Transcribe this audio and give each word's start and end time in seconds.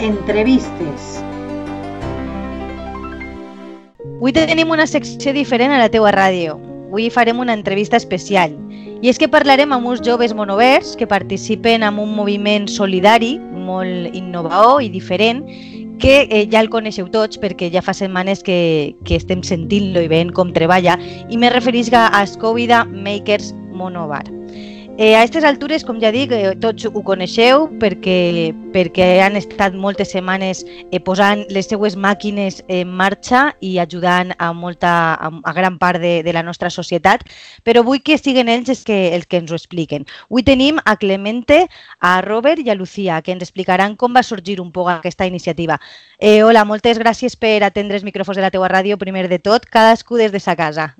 Entrevistes. 0.00 1.20
Avui 4.16 4.32
tenim 4.32 4.70
una 4.72 4.86
secció 4.88 5.34
diferent 5.36 5.74
a 5.76 5.80
la 5.82 5.90
teua 5.92 6.08
ràdio. 6.14 6.54
Avui 6.88 7.10
farem 7.12 7.42
una 7.42 7.52
entrevista 7.52 8.00
especial. 8.00 8.54
I 9.04 9.12
és 9.12 9.20
que 9.20 9.28
parlarem 9.28 9.74
amb 9.76 9.90
uns 9.92 10.00
joves 10.04 10.32
monovers 10.32 10.94
que 10.96 11.08
participen 11.08 11.84
en 11.84 12.00
un 12.00 12.14
moviment 12.16 12.64
solidari 12.68 13.34
molt 13.52 14.16
innovador 14.16 14.80
i 14.80 14.88
diferent 14.88 15.44
que 16.00 16.24
eh, 16.30 16.46
ja 16.48 16.64
el 16.64 16.72
coneixeu 16.72 17.12
tots 17.12 17.36
perquè 17.36 17.68
ja 17.68 17.84
fa 17.84 17.92
setmanes 17.92 18.40
que, 18.40 18.96
que 19.04 19.20
estem 19.20 19.44
sentint-lo 19.44 20.00
i 20.00 20.08
veient 20.08 20.32
com 20.32 20.56
treballa 20.56 20.96
i 21.28 21.36
me 21.36 21.52
referisc 21.52 21.92
a 21.92 22.08
Escòvida 22.24 22.86
Makers 22.88 23.52
Monobar. 23.76 24.24
Eh, 25.00 25.14
a 25.16 25.22
aquestes 25.22 25.46
altures, 25.48 25.80
com 25.88 25.96
ja 25.96 26.10
dic, 26.12 26.28
eh, 26.36 26.50
tots 26.60 26.84
ho 26.84 27.00
coneixeu 27.00 27.62
perquè, 27.80 28.50
perquè 28.74 29.06
han 29.24 29.38
estat 29.38 29.72
moltes 29.72 30.10
setmanes 30.12 30.58
eh, 30.66 30.98
posant 31.00 31.46
les 31.48 31.70
seues 31.70 31.94
màquines 31.96 32.58
en 32.68 32.90
marxa 32.98 33.46
i 33.64 33.78
ajudant 33.80 34.34
a, 34.36 34.50
molta, 34.52 34.90
a, 35.16 35.30
a 35.32 35.54
gran 35.56 35.78
part 35.80 36.02
de, 36.02 36.18
de 36.20 36.34
la 36.36 36.42
nostra 36.44 36.68
societat, 36.68 37.24
però 37.64 37.80
vull 37.86 38.02
que 38.04 38.18
siguin 38.20 38.52
ells 38.52 38.68
els 38.68 38.82
que, 38.84 38.98
els 39.16 39.24
que 39.24 39.40
ens 39.40 39.48
ho 39.48 39.56
expliquen. 39.56 40.04
Avui 40.28 40.44
tenim 40.44 40.82
a 40.84 40.98
Clemente, 41.00 41.62
a 42.04 42.12
Robert 42.20 42.60
i 42.60 42.68
a 42.68 42.76
Lucía, 42.76 43.22
que 43.24 43.32
ens 43.32 43.46
explicaran 43.48 43.96
com 43.96 44.12
va 44.12 44.20
sorgir 44.20 44.58
un 44.60 44.68
poc 44.68 44.92
aquesta 44.92 45.24
iniciativa. 45.24 45.80
Eh, 46.18 46.42
hola, 46.44 46.66
moltes 46.68 47.00
gràcies 47.00 47.40
per 47.40 47.62
atendre 47.64 47.96
els 47.96 48.04
micròfons 48.04 48.36
de 48.36 48.44
la 48.44 48.52
teua 48.52 48.68
ràdio, 48.68 49.00
primer 49.00 49.30
de 49.32 49.40
tot, 49.40 49.64
cadascú 49.64 50.20
des 50.20 50.36
de 50.36 50.44
sa 50.44 50.58
casa. 50.60 50.92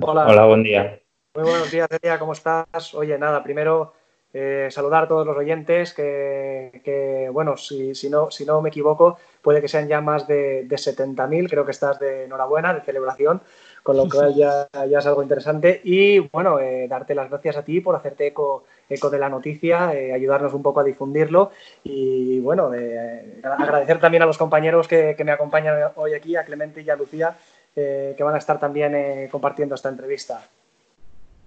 Hola. 0.00 0.24
Hola, 0.24 0.48
buen 0.48 0.64
día. 0.64 0.99
Muy 1.32 1.44
buenos 1.44 1.70
días, 1.70 1.88
Celia, 1.88 2.18
¿cómo 2.18 2.32
estás? 2.32 2.92
Oye, 2.92 3.16
nada, 3.16 3.40
primero 3.44 3.92
eh, 4.34 4.66
saludar 4.68 5.04
a 5.04 5.08
todos 5.08 5.24
los 5.24 5.36
oyentes, 5.36 5.94
que, 5.94 7.30
bueno, 7.32 7.56
si, 7.56 7.94
si, 7.94 8.10
no, 8.10 8.32
si 8.32 8.44
no 8.44 8.60
me 8.60 8.70
equivoco, 8.70 9.16
puede 9.40 9.60
que 9.60 9.68
sean 9.68 9.86
ya 9.86 10.00
más 10.00 10.26
de, 10.26 10.64
de 10.64 10.74
70.000, 10.76 11.48
creo 11.48 11.64
que 11.64 11.70
estás 11.70 12.00
de 12.00 12.24
enhorabuena, 12.24 12.74
de 12.74 12.80
celebración, 12.80 13.42
con 13.84 13.96
lo 13.96 14.08
cual 14.08 14.34
ya, 14.34 14.66
ya 14.72 14.98
es 14.98 15.06
algo 15.06 15.22
interesante. 15.22 15.80
Y 15.84 16.18
bueno, 16.18 16.58
eh, 16.58 16.88
darte 16.88 17.14
las 17.14 17.30
gracias 17.30 17.58
a 17.58 17.64
ti 17.64 17.80
por 17.80 17.94
hacerte 17.94 18.26
eco, 18.26 18.64
eco 18.88 19.08
de 19.08 19.18
la 19.20 19.28
noticia, 19.28 19.94
eh, 19.94 20.12
ayudarnos 20.12 20.52
un 20.52 20.64
poco 20.64 20.80
a 20.80 20.84
difundirlo 20.84 21.52
y 21.84 22.40
bueno, 22.40 22.74
eh, 22.74 23.40
agradecer 23.44 24.00
también 24.00 24.24
a 24.24 24.26
los 24.26 24.36
compañeros 24.36 24.88
que, 24.88 25.14
que, 25.16 25.22
me 25.22 25.30
acompañan 25.30 25.92
hoy 25.94 26.14
aquí, 26.14 26.34
a 26.34 26.44
Clemente 26.44 26.82
y 26.82 26.90
a 26.90 26.96
Lucía, 26.96 27.36
que 27.72 28.16
van 28.18 28.34
a 28.34 28.38
estar 28.38 28.58
también 28.58 29.28
compartiendo 29.30 29.76
esta 29.76 29.90
entrevista. 29.90 30.42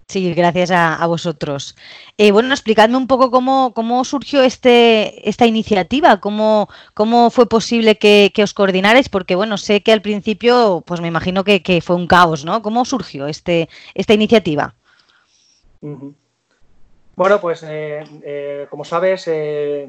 Sí, 0.08 0.34
gracias 0.34 0.72
a, 0.72 0.96
a 0.96 1.08
vosotros. 1.08 1.76
Eh, 2.18 2.32
bueno, 2.32 2.54
explicadme 2.54 2.98
un 2.98 3.08
poco 3.08 3.32
cómo, 3.32 3.74
cómo 3.74 4.04
surgió 4.04 4.44
este, 4.44 5.28
esta 5.28 5.46
iniciativa, 5.46 6.20
cómo, 6.20 6.70
cómo 6.94 7.30
fue 7.30 7.48
posible 7.48 7.98
que, 7.98 8.32
que, 8.34 8.44
os 8.44 8.54
coordinarais, 8.54 9.10
porque 9.10 9.36
bueno, 9.36 9.58
sé 9.58 9.82
que 9.82 9.94
al 9.94 10.02
principio, 10.02 10.84
pues 10.86 11.02
me 11.02 11.08
imagino 11.08 11.44
que, 11.44 11.64
que 11.64 11.82
fue 11.82 11.96
un 11.96 12.08
caos, 12.08 12.46
¿no? 12.46 12.62
¿Cómo 12.62 12.86
surgió 12.86 13.28
este, 13.28 13.70
esta 13.94 14.14
iniciativa? 14.14 14.76
Uh 15.82 15.88
-huh. 15.88 16.14
Bueno, 17.16 17.40
pues 17.40 17.64
eh, 17.64 18.04
eh, 18.24 18.68
como 18.72 18.84
sabes, 18.84 19.30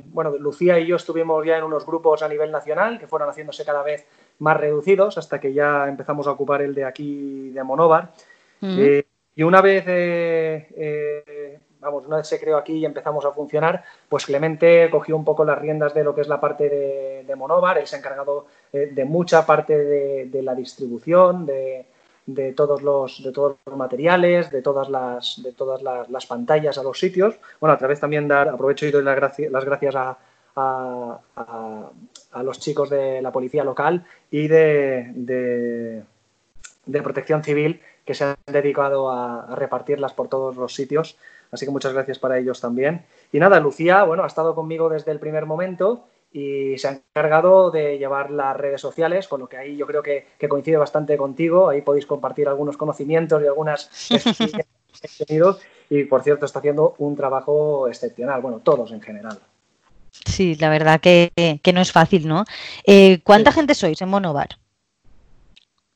bueno, 0.06 0.36
Lucía 0.38 0.78
y 0.78 0.86
yo 0.86 0.96
estuvimos 0.96 1.44
ya 1.46 1.56
en 1.56 1.64
unos 1.64 1.86
grupos 1.86 2.22
a 2.22 2.28
nivel 2.28 2.52
nacional 2.52 2.98
que 2.98 3.06
fueron 3.06 3.30
haciéndose 3.30 3.64
cada 3.64 3.82
vez 3.82 4.06
más 4.40 4.58
reducidos 4.58 5.16
hasta 5.16 5.40
que 5.40 5.54
ya 5.54 5.88
empezamos 5.88 6.26
a 6.26 6.32
ocupar 6.32 6.60
el 6.60 6.74
de 6.74 6.84
aquí 6.84 7.48
de 7.50 7.64
Monóvar. 7.64 8.12
Uh 8.60 8.66
-huh. 8.66 9.04
Y 9.36 9.42
una 9.42 9.60
vez, 9.60 9.84
eh, 9.86 10.68
eh, 10.76 11.58
vamos, 11.80 12.06
una 12.06 12.18
vez 12.18 12.28
se 12.28 12.40
creó 12.40 12.56
aquí 12.56 12.74
y 12.74 12.84
empezamos 12.84 13.24
a 13.24 13.32
funcionar, 13.32 13.84
pues 14.08 14.26
Clemente 14.26 14.88
cogió 14.90 15.16
un 15.16 15.24
poco 15.24 15.44
las 15.44 15.58
riendas 15.58 15.92
de 15.92 16.04
lo 16.04 16.14
que 16.14 16.20
es 16.20 16.28
la 16.28 16.40
parte 16.40 16.68
de, 16.68 17.24
de 17.26 17.36
Monóvar, 17.36 17.78
él 17.78 17.86
se 17.86 17.96
ha 17.96 17.98
encargado 17.98 18.46
eh, 18.72 18.90
de 18.92 19.04
mucha 19.04 19.44
parte 19.44 19.76
de, 19.76 20.42
la 20.42 20.54
distribución, 20.54 21.46
de, 21.46 21.86
de, 22.26 22.52
todos 22.52 22.82
los, 22.82 23.24
de 23.24 23.32
todos 23.32 23.56
los 23.66 23.76
materiales, 23.76 24.52
de 24.52 24.62
todas, 24.62 24.88
las, 24.88 25.42
de 25.42 25.52
todas 25.52 25.82
las, 25.82 26.08
las, 26.08 26.26
pantallas 26.26 26.78
a 26.78 26.84
los 26.84 26.98
sitios. 26.98 27.34
Bueno, 27.60 27.74
a 27.74 27.78
través 27.78 27.98
también 27.98 28.28
dar, 28.28 28.48
aprovecho 28.48 28.86
y 28.86 28.92
doy 28.92 29.02
las, 29.02 29.16
gracias, 29.16 29.50
las 29.50 29.64
gracias 29.64 29.96
a, 29.96 30.16
a, 30.54 31.18
a, 31.34 31.90
a, 32.32 32.42
los 32.44 32.60
chicos 32.60 32.88
de 32.88 33.20
la 33.20 33.32
policía 33.32 33.64
local 33.64 34.04
y 34.30 34.46
de, 34.46 36.04
de 36.86 37.02
protección 37.02 37.42
civil 37.42 37.80
que 38.04 38.14
se 38.14 38.24
han 38.24 38.36
dedicado 38.46 39.10
a, 39.10 39.44
a, 39.44 39.54
repartirlas 39.54 40.12
por 40.12 40.28
todos 40.28 40.56
los 40.56 40.74
sitios. 40.74 41.16
Así 41.50 41.66
que 41.66 41.72
muchas 41.72 41.92
gracias 41.92 42.18
para 42.18 42.38
ellos 42.38 42.60
también. 42.60 43.04
Y 43.32 43.38
nada, 43.38 43.60
Lucía, 43.60 44.04
bueno, 44.04 44.24
ha 44.24 44.26
estado 44.26 44.54
conmigo 44.54 44.88
desde 44.88 45.12
el 45.12 45.20
primer 45.20 45.46
momento 45.46 46.04
y 46.34 46.76
se 46.78 46.88
ha 46.88 46.90
encargado 46.90 47.70
de 47.70 47.96
llevar 47.96 48.32
las 48.32 48.56
redes 48.56 48.80
sociales, 48.80 49.28
con 49.28 49.40
lo 49.40 49.48
que 49.48 49.56
ahí 49.56 49.76
yo 49.76 49.86
creo 49.86 50.02
que, 50.02 50.26
que 50.36 50.48
coincide 50.48 50.76
bastante 50.76 51.16
contigo. 51.16 51.68
Ahí 51.68 51.80
podéis 51.80 52.06
compartir 52.06 52.48
algunos 52.48 52.76
conocimientos 52.76 53.40
y 53.40 53.46
algunas 53.46 53.88
tenido. 55.26 55.58
Y 55.88 56.04
por 56.04 56.24
cierto, 56.24 56.44
está 56.44 56.58
haciendo 56.58 56.96
un 56.98 57.14
trabajo 57.14 57.86
excepcional. 57.86 58.40
Bueno, 58.40 58.58
todos 58.58 58.90
en 58.90 59.00
general. 59.00 59.38
Sí, 60.10 60.56
la 60.56 60.70
verdad 60.70 61.00
que, 61.00 61.30
que 61.62 61.72
no 61.72 61.80
es 61.80 61.92
fácil, 61.92 62.26
¿no? 62.26 62.44
Eh, 62.84 63.20
¿Cuánta 63.22 63.52
sí. 63.52 63.56
gente 63.56 63.76
sois 63.76 64.02
en 64.02 64.08
Monobar? 64.08 64.48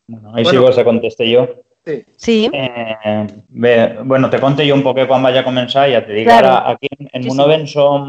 Bueno, 0.07 0.33
ahí 0.37 0.45
bueno, 0.45 0.73
sí 0.73 0.79
vos 0.79 0.85
contesté 0.85 1.31
yo. 1.31 1.49
Sí. 1.88 2.04
sí. 2.16 2.50
Eh, 2.53 3.26
bé, 3.49 3.97
bueno, 4.04 4.28
te 4.28 4.38
conté 4.43 4.66
jo 4.69 4.75
un 4.76 4.82
poquet 4.84 5.09
quan 5.09 5.22
vaig 5.25 5.38
a 5.41 5.44
començar, 5.47 5.87
ja 5.88 6.03
te 6.04 6.12
dic, 6.12 6.26
Claro. 6.28 6.50
ara 6.53 6.75
aquí 6.75 6.88
en, 6.91 7.09
en 7.12 7.22
Sí, 7.22 7.31
sí. 7.31 7.34
Monoven 7.34 7.66
som, 7.66 8.04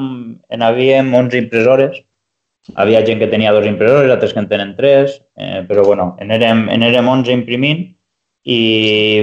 en 0.49 0.65
havíem 0.67 1.13
11 1.15 1.37
impressores, 1.39 2.01
havia 2.75 3.05
gent 3.07 3.23
que 3.23 3.29
tenia 3.31 3.53
dos 3.55 3.65
impressores, 3.65 4.11
altres 4.11 4.33
que 4.33 4.43
en 4.43 4.49
tenen 4.49 4.75
tres, 4.75 5.21
eh, 5.37 5.63
però 5.69 5.85
bueno, 5.85 6.17
en 6.19 6.35
érem, 6.35 6.67
en 6.69 6.83
érem 6.83 7.07
11 7.07 7.31
imprimint 7.31 7.87
i 8.43 8.59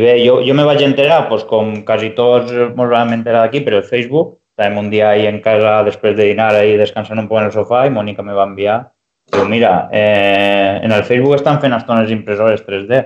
bé, 0.00 0.16
jo, 0.24 0.40
jo 0.46 0.54
me 0.56 0.64
vaig 0.64 0.80
enterar, 0.86 1.28
doncs, 1.28 1.44
com 1.44 1.82
quasi 1.84 2.10
tots 2.16 2.52
ens 2.52 2.74
vam 2.76 3.12
enterar 3.12 3.44
d'aquí, 3.44 3.60
per 3.60 3.74
el 3.74 3.84
Facebook, 3.84 4.38
estàvem 4.56 4.78
un 4.78 4.90
dia 4.90 5.10
ahí 5.10 5.26
en 5.28 5.40
casa 5.44 5.82
després 5.84 6.16
de 6.16 6.32
dinar 6.32 6.54
ahí 6.56 6.78
descansant 6.80 7.20
un 7.20 7.28
poc 7.28 7.42
en 7.42 7.50
el 7.50 7.52
sofà 7.52 7.84
i 7.86 7.92
Mònica 7.92 8.24
me 8.24 8.32
va 8.32 8.48
enviar 8.48 8.86
Diu, 9.32 9.44
mira, 9.48 9.88
eh, 9.90 10.78
en 10.84 10.92
el 10.92 11.02
Facebook 11.02 11.34
estan 11.34 11.58
fent 11.60 11.74
estones 11.74 12.10
impressores 12.14 12.62
3D. 12.64 13.00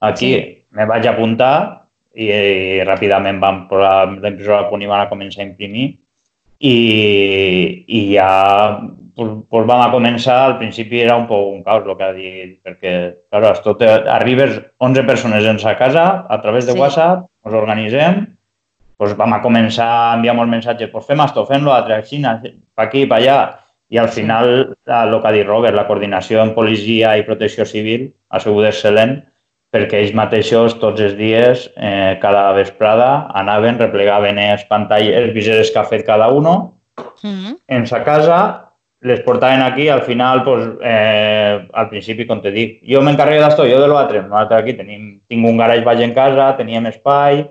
Aquí 0.00 0.28
Sí. 0.34 0.65
Me 0.76 0.86
vaig 0.88 1.08
apuntar 1.08 1.54
i, 2.16 2.28
i 2.28 2.84
ràpidament 2.84 3.40
vam 3.42 3.64
posar 3.70 3.96
la 4.12 4.30
impressora 4.32 4.64
a 4.64 4.68
punt 4.70 4.84
i 4.84 4.90
van 4.90 5.04
a 5.04 5.10
començar 5.10 5.42
a 5.42 5.48
imprimir 5.48 5.88
i, 6.58 6.76
i 7.86 8.00
ja 8.14 8.30
pues, 9.16 9.32
pues 9.48 9.66
vam 9.68 9.82
a 9.82 9.90
començar, 9.92 10.38
al 10.44 10.56
principi 10.60 11.00
era 11.00 11.16
un 11.16 11.26
poc 11.28 11.50
un 11.50 11.62
caos 11.64 11.84
el 11.88 11.96
que 11.96 12.04
ha 12.04 12.12
dit, 12.12 12.54
perquè 12.64 12.94
claro, 13.30 13.52
esto 13.52 13.76
te, 13.80 13.88
arribes 14.12 14.60
11 14.78 15.04
persones 15.08 15.44
en 15.48 15.58
sa 15.58 15.76
casa, 15.76 16.26
a 16.28 16.40
través 16.40 16.66
de 16.66 16.72
Sí. 16.72 16.78
WhatsApp, 16.80 17.26
ens 17.44 17.54
organitzem, 17.54 18.26
pues 18.96 19.14
vam 19.16 19.32
a 19.32 19.42
començar 19.42 19.86
a 19.86 20.14
enviar 20.16 20.34
molts 20.36 20.52
missatges, 20.52 20.90
pues 20.92 21.06
fem 21.06 21.20
esto, 21.24 21.44
fem 21.48 21.64
lo 21.64 21.72
altre, 21.72 21.96
així, 21.96 22.20
pa 22.22 22.88
aquí, 22.88 23.06
pa 23.06 23.16
allà, 23.16 23.38
i 23.88 23.98
al 23.98 24.08
final, 24.08 24.76
el 24.86 25.20
que 25.20 25.28
ha 25.28 25.32
dit 25.32 25.46
Robert, 25.46 25.76
la 25.76 25.86
coordinació 25.86 26.42
en 26.42 26.54
policia 26.54 27.16
i 27.16 27.24
protecció 27.24 27.64
civil 27.64 28.12
ha 28.28 28.40
sigut 28.40 28.66
excel·lent 28.66 29.20
perquè 29.72 30.00
ells 30.00 30.14
mateixos 30.14 30.78
tots 30.80 31.00
els 31.00 31.16
dies, 31.18 31.70
eh, 31.76 32.18
cada 32.22 32.52
vesprada, 32.52 33.26
anaven, 33.34 33.78
replegaven 33.78 34.36
les 34.36 34.64
pantalles, 34.64 35.14
els 35.16 35.34
viseres 35.34 35.70
que 35.70 35.78
ha 35.78 35.84
fet 35.84 36.06
cada 36.06 36.28
uno 36.32 36.72
Mm. 37.22 37.56
en 37.68 37.86
sa 37.86 38.02
casa, 38.02 38.62
les 39.02 39.20
portaven 39.20 39.60
aquí, 39.62 39.88
al 39.88 40.00
final, 40.02 40.42
pues, 40.42 40.66
eh, 40.82 41.68
al 41.72 41.88
principi, 41.90 42.26
com 42.26 42.40
te 42.40 42.50
dic, 42.50 42.80
jo 42.88 43.02
m'encarrego 43.02 43.42
d'això, 43.42 43.66
jo 43.68 43.80
de 43.80 43.88
l'altre. 43.88 44.22
Nosaltres 44.22 44.62
aquí 44.62 44.72
tenim, 44.74 45.20
tinc 45.28 45.46
un 45.46 45.56
garatge 45.58 45.84
baix 45.84 46.00
en 46.00 46.14
casa, 46.14 46.56
teníem 46.56 46.86
espai, 46.86 47.46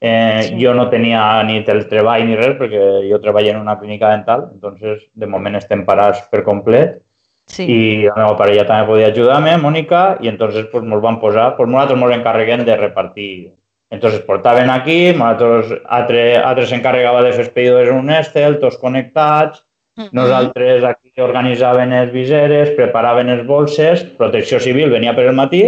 eh, 0.00 0.42
Sí. 0.42 0.58
jo 0.60 0.74
no 0.74 0.88
tenia 0.90 1.42
ni 1.44 1.62
teletreball 1.62 2.26
ni 2.26 2.34
res, 2.36 2.56
perquè 2.58 3.08
jo 3.08 3.20
treballo 3.20 3.50
en 3.50 3.56
una 3.58 3.78
clínica 3.78 4.10
dental, 4.10 4.48
entonces, 4.52 5.06
de 5.14 5.26
moment 5.26 5.54
estem 5.56 5.84
parats 5.86 6.28
per 6.28 6.42
complet, 6.42 7.02
Sí. 7.48 7.64
i 7.64 7.78
la 8.04 8.14
meva 8.14 8.36
parella 8.36 8.66
també 8.68 8.86
podia 8.86 9.08
ajudar-me, 9.08 9.56
Mònica, 9.62 10.18
i 10.20 10.28
entonces 10.28 10.66
pues, 10.72 10.84
ens 10.84 11.02
van 11.02 11.16
posar, 11.20 11.54
pues, 11.56 11.68
nosaltres 11.68 12.02
ens 12.02 12.18
encarreguem 12.18 12.64
de 12.66 12.76
repartir. 12.76 13.52
Entonces 13.90 14.20
portaven 14.20 14.68
aquí, 14.70 15.14
nosaltres, 15.16 15.80
altre, 15.88 16.36
altre 16.36 16.66
s'encarregava 16.68 17.22
de 17.24 17.32
fer 17.32 17.46
els 17.46 17.54
pedidors 17.54 17.88
en 17.88 18.02
un 18.02 18.10
Excel, 18.12 18.60
tots 18.60 18.76
connectats, 18.76 19.64
Mm. 19.98 20.12
nosaltres 20.14 20.84
aquí 20.84 21.10
organitzaven 21.20 21.92
els 21.92 22.12
viseres, 22.14 22.70
preparaven 22.76 23.32
els 23.34 23.44
bolses, 23.46 24.04
protecció 24.20 24.60
civil 24.62 24.92
venia 24.94 25.14
per 25.16 25.24
el 25.26 25.34
matí 25.34 25.64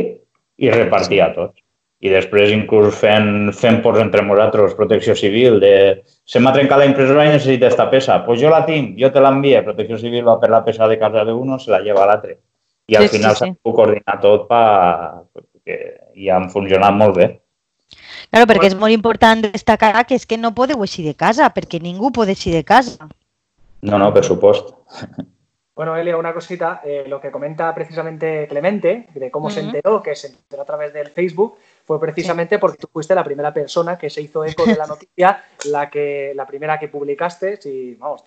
i 0.56 0.70
repartia 0.70 1.32
tots. 1.34 1.59
I 2.00 2.08
després 2.08 2.52
inclús 2.54 2.94
fent, 2.96 3.50
fent 3.52 3.82
por 3.84 3.98
entre 4.00 4.22
nosaltres, 4.24 4.72
protecció 4.78 5.12
civil, 5.14 5.58
de 5.60 5.72
se 6.24 6.40
m'ha 6.40 6.52
trencat 6.54 6.80
la 6.80 6.86
impressora 6.88 7.26
i 7.26 7.34
necessita 7.34 7.68
esta 7.68 7.90
peça. 7.92 8.22
Pues 8.24 8.40
jo 8.40 8.48
la 8.48 8.62
tinc, 8.64 8.94
jo 9.00 9.10
te 9.12 9.20
l'envie, 9.20 9.60
protecció 9.66 9.98
civil 10.00 10.24
va 10.26 10.38
per 10.40 10.48
la 10.48 10.62
peça 10.64 10.88
de 10.88 10.96
casa 10.98 11.26
de 11.28 11.34
uno, 11.36 11.58
se 11.60 11.70
la 11.70 11.82
lleva 11.84 12.06
a 12.06 12.08
l'altre. 12.08 12.38
I 12.88 12.96
al 12.96 13.04
Sí, 13.04 13.08
sí, 13.08 13.16
final 13.18 13.36
sí. 13.36 13.38
s'ha 13.44 13.52
pogut 13.62 13.76
coordinar 13.82 14.16
tot 14.22 14.46
pa, 14.48 14.62
perquè, 15.36 15.76
i 16.16 16.30
han 16.32 16.48
funcionat 16.50 16.96
molt 16.96 17.18
bé. 17.20 17.28
Claro, 18.30 18.46
perquè 18.46 18.70
és 18.70 18.78
molt 18.78 18.94
important 18.94 19.42
destacar 19.44 20.06
que 20.06 20.16
és 20.16 20.24
que 20.24 20.38
no 20.38 20.54
podeu 20.56 20.80
eixir 20.86 21.04
de 21.04 21.14
casa, 21.18 21.50
perquè 21.52 21.82
ningú 21.82 22.12
pot 22.14 22.28
eixir 22.32 22.54
de 22.54 22.64
casa. 22.64 23.10
No, 23.82 23.98
no, 23.98 24.08
per 24.14 24.24
supost. 24.24 24.72
Bueno, 25.80 25.96
Elia, 25.96 26.18
una 26.18 26.34
cosita, 26.34 26.82
eh, 26.84 27.04
lo 27.06 27.22
que 27.22 27.30
comenta 27.30 27.74
precisamente 27.74 28.46
Clemente, 28.48 29.06
de 29.14 29.30
cómo 29.30 29.48
se 29.48 29.60
enteró, 29.60 30.02
que 30.02 30.14
se 30.14 30.26
enteró 30.26 30.60
a 30.60 30.66
través 30.66 30.92
del 30.92 31.08
Facebook, 31.08 31.56
fue 31.90 31.98
precisamente 31.98 32.60
porque 32.60 32.78
tú 32.78 32.86
fuiste 32.92 33.16
la 33.16 33.24
primera 33.24 33.52
persona 33.52 33.98
que 33.98 34.08
se 34.08 34.22
hizo 34.22 34.44
eco 34.44 34.64
de 34.64 34.76
la 34.76 34.86
noticia, 34.86 35.42
la 35.64 35.90
que 35.90 36.30
la 36.36 36.46
primera 36.46 36.78
que 36.78 36.86
publicaste, 36.86 37.58
y 37.64 37.96
vamos, 37.96 38.22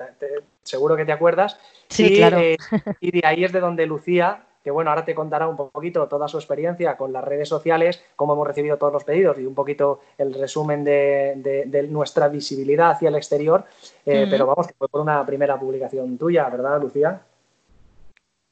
seguro 0.63 0.97
que 0.97 1.05
te 1.05 1.13
acuerdas. 1.13 1.57
Sí, 1.87 2.17
claro. 2.17 2.39
Eh, 2.39 2.57
y 2.99 3.11
de 3.11 3.21
ahí 3.25 3.45
es 3.45 3.53
de 3.53 3.61
donde 3.61 3.85
Lucía 3.85 4.43
que 4.61 4.69
bueno, 4.69 4.89
ahora 4.89 5.05
te 5.05 5.15
contará 5.15 5.47
un 5.47 5.55
poquito 5.55 6.07
toda 6.09 6.27
su 6.27 6.37
experiencia 6.37 6.97
con 6.97 7.13
las 7.13 7.23
redes 7.23 7.47
sociales, 7.47 8.03
cómo 8.17 8.33
hemos 8.33 8.47
recibido 8.47 8.77
todos 8.77 8.91
los 8.91 9.03
pedidos 9.05 9.37
y 9.39 9.45
un 9.45 9.55
poquito 9.55 10.01
el 10.17 10.33
resumen 10.33 10.83
de, 10.83 11.87
nuestra 11.89 12.27
visibilidad 12.27 12.91
hacia 12.91 13.07
el 13.07 13.15
exterior. 13.15 13.63
Eh, 14.05 14.27
pero 14.29 14.45
vamos, 14.45 14.67
que 14.67 14.73
fue 14.73 14.89
por 14.89 14.99
una 15.01 15.25
primera 15.25 15.57
publicación 15.57 16.17
tuya, 16.17 16.49
¿verdad, 16.49 16.81
Lucía? 16.81 17.21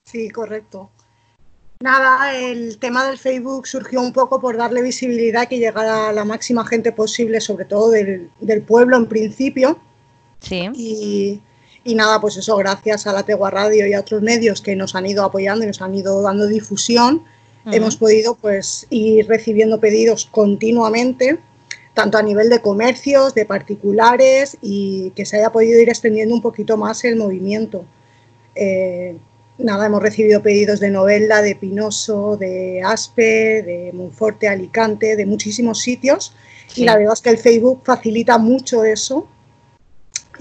Sí, 0.06 0.30
correcto. 0.30 0.92
Nada, 1.82 2.40
el 2.40 2.78
tema 2.78 3.08
del 3.08 3.18
Facebook 3.18 3.66
surgió 3.68 4.02
un 4.02 4.14
poco 4.14 4.40
por 4.40 4.56
darle 4.56 4.82
visibilidad 4.84 5.48
que 5.48 5.58
llegara 5.58 6.10
a 6.10 6.14
la 6.14 6.24
máxima 6.24 6.66
gente 6.66 6.92
posible, 6.92 7.42
sobre 7.42 7.66
todo 7.66 7.90
del, 7.90 8.30
del 8.40 8.62
pueblo 8.62 8.98
en 8.98 9.08
principio. 9.08 9.80
Sí. 10.40 10.70
Y, 10.76 11.42
y 11.84 11.96
nada, 11.96 12.22
pues 12.22 12.38
eso, 12.38 12.56
gracias 12.58 13.08
a 13.08 13.14
la 13.14 13.24
Tegua 13.24 13.50
Radio 13.50 13.88
y 13.88 13.94
a 13.94 14.02
otros 14.02 14.22
medios 14.22 14.62
que 14.62 14.76
nos 14.76 14.94
han 14.94 15.08
ido 15.08 15.24
apoyando 15.24 15.64
y 15.64 15.68
nos 15.68 15.82
han 15.82 15.96
ido 15.96 16.22
dando 16.22 16.46
difusión, 16.46 17.24
hemos 17.66 17.96
podido 17.96 18.36
pues 18.36 18.86
ir 18.90 19.28
recibiendo 19.28 19.80
pedidos 19.80 20.26
continuamente, 20.26 21.40
tanto 21.96 22.18
a 22.18 22.24
nivel 22.24 22.50
de 22.50 22.62
comercios, 22.62 23.34
de 23.34 23.46
particulares 23.46 24.58
y 24.62 25.12
que 25.12 25.26
se 25.26 25.38
haya 25.38 25.52
podido 25.52 25.80
ir 25.80 25.90
extendiendo 25.90 26.36
un 26.36 26.42
poquito 26.42 26.78
más 26.78 27.04
el 27.04 27.16
movimiento. 27.16 27.86
Eh, 28.54 29.18
nada, 29.58 29.86
hemos 29.86 30.02
recibido 30.02 30.42
pedidos 30.42 30.80
de 30.80 30.90
novela, 30.90 31.42
de 31.42 31.56
Pinoso, 31.56 32.38
de 32.38 32.82
Aspe, 32.84 33.62
de 33.64 33.92
Monforte, 33.94 34.48
Alicante, 34.48 35.16
de 35.16 35.26
muchísimos 35.26 35.80
sitios. 35.80 36.36
Y 36.76 36.86
la 36.86 36.98
verdad 36.98 37.14
es 37.14 37.22
que 37.22 37.30
el 37.30 37.38
Facebook 37.38 37.82
facilita 37.84 38.38
mucho 38.38 38.84
eso 38.84 39.28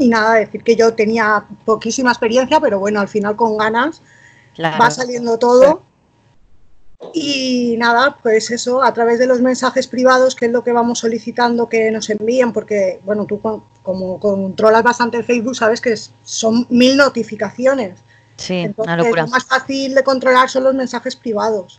y 0.01 0.09
nada, 0.09 0.35
decir 0.35 0.63
que 0.63 0.77
yo 0.77 0.95
tenía 0.95 1.45
poquísima 1.65 2.11
experiencia, 2.11 2.61
pero 2.61 2.79
bueno, 2.79 3.01
al 3.01 3.09
final 3.09 3.37
con 3.37 3.57
ganas 3.59 4.01
va 4.59 4.91
saliendo 4.91 5.39
todo. 5.39 5.83
Y 7.15 7.77
nada, 7.79 8.19
pues 8.23 8.51
eso, 8.51 8.83
a 8.83 8.93
través 8.93 9.19
de 9.19 9.27
los 9.27 9.41
mensajes 9.41 9.87
privados, 9.87 10.35
que 10.35 10.47
es 10.47 10.53
lo 10.53 10.63
que 10.63 10.73
vamos 10.73 10.99
solicitando 10.99 11.69
que 11.69 11.91
nos 11.91 12.11
envíen, 12.11 12.53
porque, 12.53 13.01
bueno, 13.05 13.25
tú 13.25 13.41
como 13.41 14.21
controlas 14.21 14.83
bastante 14.83 15.17
el 15.17 15.25
Facebook, 15.25 15.57
sabes 15.57 15.81
que 15.81 15.95
son 16.23 16.67
mil 16.69 16.97
notificaciones. 16.97 18.01
Sí, 18.41 18.55
Entonces, 18.55 19.15
Lo 19.15 19.27
más 19.27 19.45
fácil 19.45 19.95
de 19.95 20.03
controlar 20.03 20.49
son 20.49 20.65
los 20.65 20.75
mensajes 20.75 21.15
privados. 21.15 21.79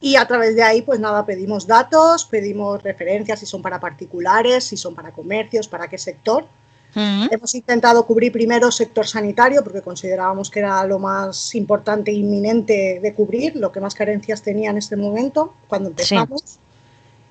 Y 0.00 0.16
a 0.16 0.26
través 0.26 0.54
de 0.54 0.62
ahí, 0.62 0.82
pues 0.82 1.00
nada, 1.00 1.24
pedimos 1.24 1.66
datos, 1.66 2.24
pedimos 2.26 2.82
referencias 2.82 3.40
si 3.40 3.46
son 3.46 3.62
para 3.62 3.80
particulares, 3.80 4.64
si 4.64 4.76
son 4.76 4.94
para 4.94 5.12
comercios, 5.12 5.68
para 5.68 5.88
qué 5.88 5.96
sector. 5.96 6.46
Hemos 6.94 7.54
intentado 7.54 8.04
cubrir 8.04 8.30
primero 8.30 8.70
sector 8.70 9.06
sanitario 9.06 9.64
porque 9.64 9.80
considerábamos 9.80 10.50
que 10.50 10.58
era 10.58 10.84
lo 10.84 10.98
más 10.98 11.54
importante 11.54 12.10
e 12.10 12.14
inminente 12.14 13.00
de 13.02 13.14
cubrir, 13.14 13.56
lo 13.56 13.72
que 13.72 13.80
más 13.80 13.94
carencias 13.94 14.42
tenía 14.42 14.70
en 14.70 14.76
este 14.76 14.96
momento 14.96 15.54
cuando 15.68 15.88
empezamos. 15.88 16.58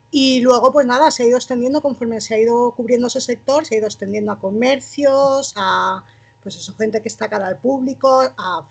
Y 0.10 0.42
luego, 0.42 0.72
pues 0.72 0.88
nada, 0.88 1.12
se 1.12 1.24
ha 1.24 1.28
ido 1.28 1.38
extendiendo 1.38 1.82
conforme 1.82 2.20
se 2.20 2.34
ha 2.34 2.40
ido 2.40 2.72
cubriendo 2.72 3.08
ese 3.08 3.22
sector, 3.22 3.66
se 3.66 3.76
ha 3.76 3.78
ido 3.78 3.88
extendiendo 3.88 4.32
a 4.32 4.40
comercios, 4.40 5.54
a 5.56 6.04
pues 6.42 6.56
eso, 6.56 6.74
gente 6.76 7.02
que 7.02 7.08
está 7.08 7.30
cara 7.30 7.48
al 7.48 7.60
público, 7.60 8.22
a 8.38 8.68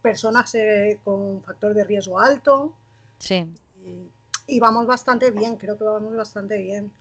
personas 0.00 0.54
eh, 0.54 1.00
con 1.04 1.42
factor 1.42 1.74
de 1.74 1.84
riesgo 1.84 2.18
alto. 2.18 2.76
Sí. 3.18 3.52
y, 4.46 4.58
vamos 4.60 4.86
bastante 4.86 5.30
bien, 5.30 5.56
creo 5.56 5.78
que 5.78 5.84
vamos 5.84 6.16
bastante 6.16 6.58
bien. 6.58 6.92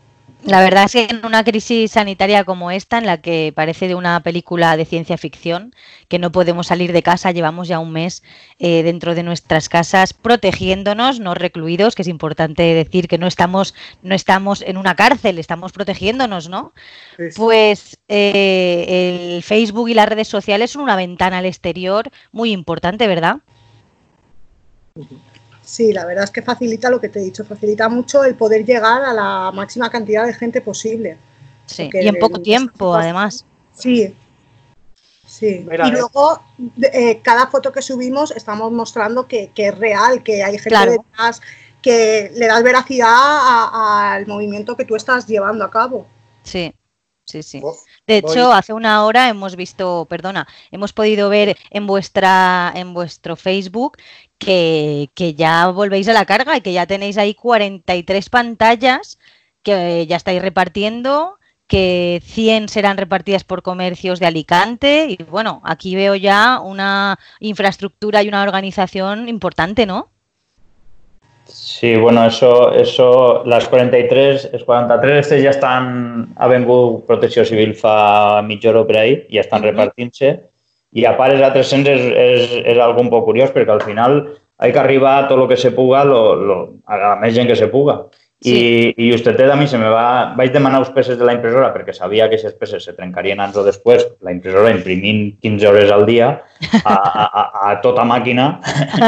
La 0.43 0.61
verdad 0.61 0.85
es 0.85 0.93
que 0.93 1.03
en 1.03 1.23
una 1.23 1.43
crisis 1.43 1.91
sanitaria 1.91 2.43
como 2.43 2.71
esta, 2.71 2.97
en 2.97 3.05
la 3.05 3.21
que 3.21 3.53
parece 3.55 3.87
de 3.87 3.93
una 3.93 4.23
película 4.23 4.75
de 4.75 4.85
ciencia 4.85 5.17
ficción, 5.17 5.75
que 6.07 6.17
no 6.17 6.31
podemos 6.31 6.67
salir 6.67 6.93
de 6.93 7.03
casa, 7.03 7.31
llevamos 7.31 7.67
ya 7.67 7.77
un 7.77 7.91
mes 7.91 8.23
eh, 8.57 8.81
dentro 8.81 9.13
de 9.13 9.21
nuestras 9.21 9.69
casas 9.69 10.13
protegiéndonos, 10.13 11.19
no 11.19 11.35
recluidos, 11.35 11.93
que 11.93 12.01
es 12.01 12.07
importante 12.07 12.63
decir 12.63 13.07
que 13.07 13.19
no 13.19 13.27
estamos, 13.27 13.75
no 14.01 14.15
estamos 14.15 14.63
en 14.63 14.77
una 14.77 14.95
cárcel, 14.95 15.37
estamos 15.37 15.73
protegiéndonos, 15.73 16.49
¿no? 16.49 16.73
Pues 17.35 17.99
eh, 18.07 19.35
el 19.35 19.43
Facebook 19.43 19.89
y 19.89 19.93
las 19.93 20.09
redes 20.09 20.27
sociales 20.27 20.71
son 20.71 20.81
una 20.81 20.95
ventana 20.95 21.37
al 21.37 21.45
exterior 21.45 22.09
muy 22.31 22.51
importante, 22.51 23.07
¿verdad? 23.07 23.41
Sí, 25.71 25.93
la 25.93 26.05
verdad 26.05 26.25
es 26.25 26.31
que 26.31 26.41
facilita 26.41 26.89
lo 26.89 26.99
que 26.99 27.07
te 27.07 27.19
he 27.19 27.23
dicho, 27.23 27.45
facilita 27.45 27.87
mucho 27.87 28.25
el 28.25 28.35
poder 28.35 28.65
llegar 28.65 29.05
a 29.05 29.13
la 29.13 29.51
máxima 29.53 29.89
cantidad 29.89 30.25
de 30.25 30.33
gente 30.33 30.59
posible. 30.59 31.17
Sí, 31.65 31.89
y 31.93 32.07
en 32.09 32.19
poco 32.19 32.41
tiempo, 32.41 32.93
además. 32.93 33.45
Sí, 33.73 34.13
Sí, 35.25 35.65
y 35.65 35.91
luego 35.91 36.41
eh, 36.81 37.21
cada 37.21 37.47
foto 37.47 37.71
que 37.71 37.81
subimos 37.81 38.31
estamos 38.31 38.69
mostrando 38.73 39.29
que, 39.29 39.49
es 39.55 39.77
real, 39.77 40.23
que 40.23 40.43
hay 40.43 40.59
gente 40.59 40.89
detrás, 40.89 41.41
que 41.81 42.33
le 42.35 42.47
das 42.47 42.61
veracidad 42.63 43.07
al 43.07 44.27
movimiento 44.27 44.75
que 44.75 44.83
tú 44.83 44.97
estás 44.97 45.25
llevando 45.27 45.63
a 45.63 45.71
cabo. 45.71 46.05
Sí, 46.43 46.75
sí, 47.31 47.43
sí. 47.43 47.61
De 48.05 48.17
hecho, 48.17 48.51
hace 48.51 48.73
una 48.73 49.05
hora 49.05 49.29
hemos 49.29 49.55
visto, 49.55 50.05
perdona, 50.09 50.47
hemos 50.71 50.93
podido 50.93 51.29
ver 51.29 51.57
en 51.69 51.87
vuestra, 51.87 52.71
en 52.75 52.93
vuestro 52.93 53.35
Facebook 53.35 53.97
que, 54.37 55.09
ya 55.37 55.67
volvéis 55.67 56.07
a 56.07 56.13
la 56.13 56.25
carga 56.25 56.57
y 56.57 56.61
que 56.61 56.73
ya 56.73 56.85
tenéis 56.85 57.17
ahí 57.17 57.33
43 57.33 58.29
pantallas 58.29 59.19
que 59.63 60.07
ya 60.07 60.15
estáis 60.17 60.41
repartiendo, 60.41 61.37
que 61.67 62.21
100 62.25 62.69
serán 62.69 62.97
repartidas 62.97 63.43
por 63.43 63.61
comercios 63.61 64.19
de 64.19 64.25
Alicante 64.25 65.07
y 65.09 65.23
bueno, 65.23 65.61
aquí 65.63 65.95
veo 65.95 66.15
ya 66.15 66.59
una 66.59 67.19
infraestructura 67.39 68.23
y 68.23 68.27
una 68.27 68.43
organización 68.43 69.29
importante, 69.29 69.85
¿no? 69.85 70.10
Sí, 71.53 71.95
bueno, 71.95 72.25
eso, 72.25 72.71
eso, 72.73 73.43
las 73.45 73.67
43, 73.67 74.51
es 74.53 74.63
43 74.63 75.41
ya 75.41 75.49
están, 75.49 76.33
ha 76.37 76.47
vengut 76.47 77.05
Protecció 77.05 77.43
Civil 77.45 77.73
fa 77.75 78.41
mitja 78.41 78.69
hora 78.69 78.85
per 78.87 78.97
ahí, 78.97 79.15
ya 79.29 79.41
están 79.41 79.63
repartint-se 79.63 80.31
i 80.91 81.05
a 81.05 81.15
part, 81.17 81.41
a 81.41 81.51
300 81.53 81.91
és, 81.91 82.05
és, 82.11 82.53
és 82.73 82.79
algo 82.79 83.01
un 83.03 83.11
poc 83.11 83.25
curiós 83.29 83.51
perquè 83.55 83.71
al 83.71 83.83
final 83.83 84.21
hay 84.61 84.71
que 84.71 84.79
arribar 84.79 85.15
a 85.17 85.27
tot 85.27 85.39
el 85.41 85.47
que 85.49 85.57
se 85.57 85.71
puga 85.71 86.03
lo, 86.05 86.35
lo, 86.35 86.57
a 86.85 86.97
la 87.01 87.15
més 87.21 87.33
gent 87.33 87.49
que 87.49 87.57
se 87.57 87.67
puga. 87.71 87.97
Sí. 88.41 88.53
I, 88.57 88.93
I 88.97 89.11
justet 89.11 89.37
a 89.45 89.55
mi 89.55 89.67
se 89.69 89.77
me 89.77 89.89
va... 89.93 90.33
Vaig 90.33 90.49
demanar 90.49 90.79
els 90.81 90.89
peces 90.95 91.17
de 91.19 91.25
la 91.27 91.35
impressora 91.35 91.67
perquè 91.75 91.93
sabia 91.93 92.25
que 92.29 92.39
aquests 92.39 92.57
peces 92.57 92.87
se 92.87 92.95
trencarien 92.97 93.37
abans 93.37 93.59
o 93.61 93.63
després, 93.63 94.07
la 94.25 94.33
impressora 94.33 94.71
imprimint 94.73 95.35
15 95.45 95.67
hores 95.69 95.93
al 95.93 96.07
dia 96.09 96.31
a, 96.81 96.95
a, 96.95 97.25
a, 97.27 97.43
a 97.67 97.75
tota 97.83 98.01
màquina 98.07 98.47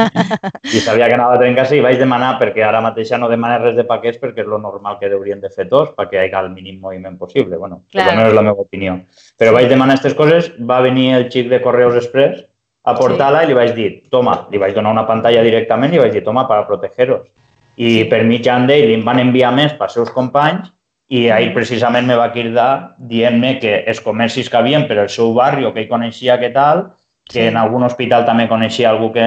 i 0.76 0.84
sabia 0.86 1.10
que 1.10 1.18
anava 1.18 1.40
a 1.40 1.42
trencar-se 1.42 1.80
i 1.80 1.82
vaig 1.82 1.98
demanar 1.98 2.36
perquè 2.38 2.62
ara 2.68 2.84
mateix 2.86 3.16
no 3.18 3.32
demana 3.32 3.58
res 3.64 3.74
de 3.80 3.88
paquets 3.90 4.22
perquè 4.22 4.46
és 4.46 4.54
lo 4.54 4.62
normal 4.62 5.02
que 5.02 5.10
haurien 5.10 5.42
de 5.42 5.50
fer 5.50 5.66
tots 5.72 5.98
perquè 5.98 6.20
hi 6.20 6.26
hagi 6.28 6.42
el 6.44 6.54
mínim 6.54 6.78
moviment 6.86 7.18
possible. 7.18 7.58
Bueno, 7.58 7.84
claro. 7.90 8.14
almenys 8.14 8.36
és 8.36 8.38
la 8.38 8.48
meva 8.52 8.68
opinió. 8.70 9.00
Però 9.42 9.58
vaig 9.58 9.70
demanar 9.72 9.98
aquestes 9.98 10.14
coses, 10.20 10.54
va 10.62 10.84
venir 10.86 11.10
el 11.18 11.32
xic 11.34 11.50
de 11.50 11.64
Correus 11.64 11.98
Express 11.98 12.46
a 12.86 12.94
portar-la 12.94 13.42
sí. 13.42 13.48
i 13.48 13.50
li 13.50 13.58
vaig 13.58 13.74
dir, 13.74 13.94
toma, 14.14 14.44
li 14.54 14.62
vaig 14.62 14.78
donar 14.78 14.94
una 14.94 15.08
pantalla 15.10 15.42
directament 15.42 15.96
i 15.96 16.04
vaig 16.04 16.14
dir, 16.14 16.22
toma, 16.22 16.46
para 16.46 16.68
protegeros 16.70 17.32
i 17.78 18.04
per 18.10 18.24
mitjan 18.30 18.68
d'ell 18.70 18.92
em 18.94 19.04
van 19.06 19.22
enviar 19.22 19.54
més 19.56 19.74
pels 19.78 19.96
seus 19.98 20.12
companys 20.14 20.70
i 21.14 21.28
ahir 21.30 21.54
precisament 21.54 22.08
me 22.08 22.18
va 22.18 22.32
cridar 22.34 22.96
dient-me 22.98 23.58
que 23.62 23.80
els 23.90 24.02
comercis 24.02 24.50
que 24.50 24.60
havien 24.60 24.88
per 24.90 25.00
el 25.04 25.10
seu 25.10 25.34
barri 25.34 25.66
o 25.66 25.74
que 25.74 25.84
ell 25.84 25.90
coneixia 25.90 26.40
que 26.42 26.50
tal, 26.54 26.88
que 27.30 27.40
sí. 27.40 27.48
en 27.48 27.58
algun 27.58 27.84
hospital 27.86 28.26
també 28.26 28.48
coneixia 28.50 28.90
algú 28.92 29.12
que, 29.14 29.26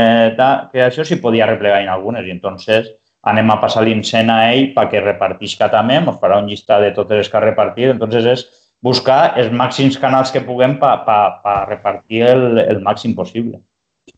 que 0.73 0.85
això 0.85 1.05
s'hi 1.05 1.21
podia 1.23 1.49
replegar 1.49 1.83
en 1.83 1.91
algunes 1.93 2.27
i 2.27 2.35
entonces 2.35 2.93
anem 3.27 3.51
a 3.51 3.59
passar 3.63 3.83
l'incent 3.83 4.31
a 4.31 4.53
ell 4.55 4.71
perquè 4.77 5.03
repartisca 5.03 5.69
també, 5.71 5.99
ens 5.99 6.21
farà 6.23 6.39
un 6.43 6.47
llistat 6.51 6.85
de 6.85 6.93
totes 6.95 7.25
les 7.25 7.31
que 7.31 7.39
ha 7.39 7.43
repartit, 7.45 7.91
entonces 7.91 8.29
és 8.31 8.45
buscar 8.83 9.35
els 9.41 9.51
màxims 9.51 9.99
canals 9.99 10.31
que 10.31 10.45
puguem 10.47 10.77
per 10.79 10.93
pa, 11.07 11.19
pa 11.43 11.57
repartir 11.67 12.23
el, 12.29 12.47
el 12.63 12.83
màxim 12.85 13.17
possible. 13.19 13.59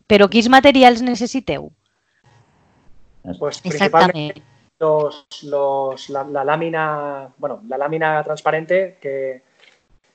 Però 0.09 0.27
quins 0.29 0.49
materials 0.51 1.01
necessiteu? 1.01 1.71
Pues 3.37 3.59
principalmente 3.59 4.41
los, 4.79 5.27
los, 5.43 6.09
la, 6.09 6.43
lámina, 6.43 7.29
bueno, 7.37 7.61
la 7.67 7.77
lámina 7.77 8.23
transparente 8.23 8.97
que, 9.01 9.41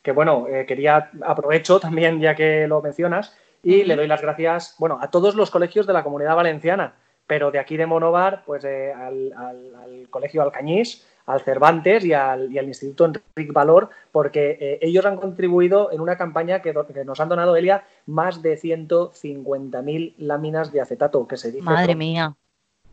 que 0.03 0.13
bueno, 0.13 0.47
eh, 0.49 0.65
quería, 0.67 1.11
aprovecho 1.23 1.79
también 1.81 2.21
ya 2.21 2.35
que 2.35 2.67
lo 2.67 2.81
mencionas 2.81 3.37
y 3.63 3.85
le 3.85 3.97
doy 3.97 4.07
las 4.07 4.23
gracias, 4.23 4.75
bueno, 4.79 4.99
a 5.01 5.11
todos 5.11 5.35
los 5.35 5.51
colegios 5.51 5.87
de 5.87 5.93
la 5.93 6.03
Comunidad 6.03 6.37
Valenciana 6.37 6.95
pero 7.27 7.51
de 7.51 7.59
aquí 7.59 7.77
de 7.77 7.87
Monobar, 7.87 8.43
pues 8.45 8.65
eh, 8.65 8.93
al, 8.93 10.07
Colegio 10.11 10.43
Alcañís, 10.43 11.07
al 11.27 11.41
Cervantes 11.41 12.05
y 12.05 12.13
al, 12.13 12.53
Instituto 12.53 13.07
Enrique 13.07 13.53
Valor, 13.53 13.89
porque 14.13 14.59
eh, 14.61 14.79
ellos 14.83 15.07
han 15.07 15.17
contribuido 15.17 15.91
en 15.93 16.01
una 16.01 16.17
campaña 16.17 16.61
que, 16.61 16.75
nos 17.05 17.21
han 17.21 17.29
donado, 17.29 17.57
Elia, 17.57 17.85
más 18.07 18.43
de 18.43 18.61
150.000 18.61 20.15
láminas 20.19 20.73
de 20.73 20.81
acetato, 20.81 21.27
que 21.27 21.37
se 21.37 21.51
dice. 21.51 21.65
Madre 21.65 21.95
mía. 21.95 22.35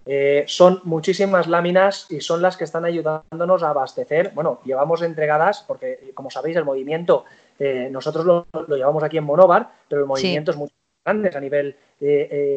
Eh, 0.06 0.44
son 0.48 0.82
muchísimas 0.84 1.48
láminas 1.48 2.08
y 2.10 2.22
son 2.22 2.42
las 2.42 2.58
que 2.58 2.64
están 2.64 2.86
ayudándonos 2.86 3.64
a 3.64 3.70
abastecer. 3.70 4.32
Bueno, 4.34 4.60
llevamos 4.66 5.02
entregadas, 5.02 5.64
porque 5.68 6.12
como 6.14 6.30
sabéis, 6.30 6.58
el 6.58 6.66
movimiento, 6.66 7.26
nosotros 7.92 8.26
lo, 8.26 8.48
llevamos 8.76 9.04
aquí 9.04 9.18
en 9.18 9.24
Monobar, 9.24 9.72
pero 9.88 10.02
el 10.02 10.08
movimiento 10.08 10.50
es 10.50 10.58
mucho 10.58 10.74
más 11.06 11.14
grande 11.14 11.32
a 11.36 11.40
nivel 11.40 11.76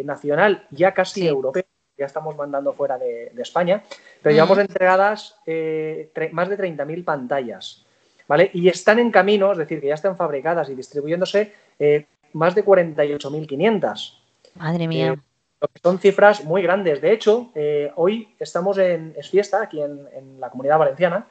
nacional, 0.07 0.67
ya 0.71 0.95
casi 0.95 1.27
europeo 1.27 1.65
ya 1.97 2.07
estamos 2.07 2.37
mandando 2.37 2.73
fuera 2.73 2.99
de, 2.99 3.33
España, 3.37 3.85
pero 4.23 4.35
llevamos 4.35 4.59
entregadas 4.59 5.37
eh, 5.47 6.11
más 6.33 6.49
de 6.49 6.59
30.000 6.59 7.05
pantallas, 7.05 7.85
¿vale? 8.27 8.51
Y 8.53 8.69
están 8.69 8.99
en 8.99 9.11
camino, 9.11 9.53
es 9.53 9.59
decir, 9.59 9.81
que 9.81 9.89
ya 9.89 9.95
están 9.95 10.17
fabricadas 10.17 10.69
y 10.71 10.75
distribuyéndose 10.75 11.53
eh, 11.79 12.07
más 12.33 12.55
de 12.55 12.65
48.500. 12.65 14.19
Madre 14.57 14.89
mía. 14.89 15.17
Eh, 15.65 15.79
son 15.83 15.99
cifras 15.99 16.45
muy 16.45 16.63
grandes. 16.63 17.01
De 17.01 17.13
hecho, 17.13 17.53
hoy 17.97 18.35
estamos 18.39 18.79
en 18.79 19.15
es 19.17 19.29
fiesta 19.29 19.63
aquí 19.63 19.81
en, 19.81 20.41
la 20.41 20.51
comunidad 20.51 20.79
valenciana, 20.79 21.27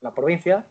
la 0.00 0.14
provincia, 0.14 0.66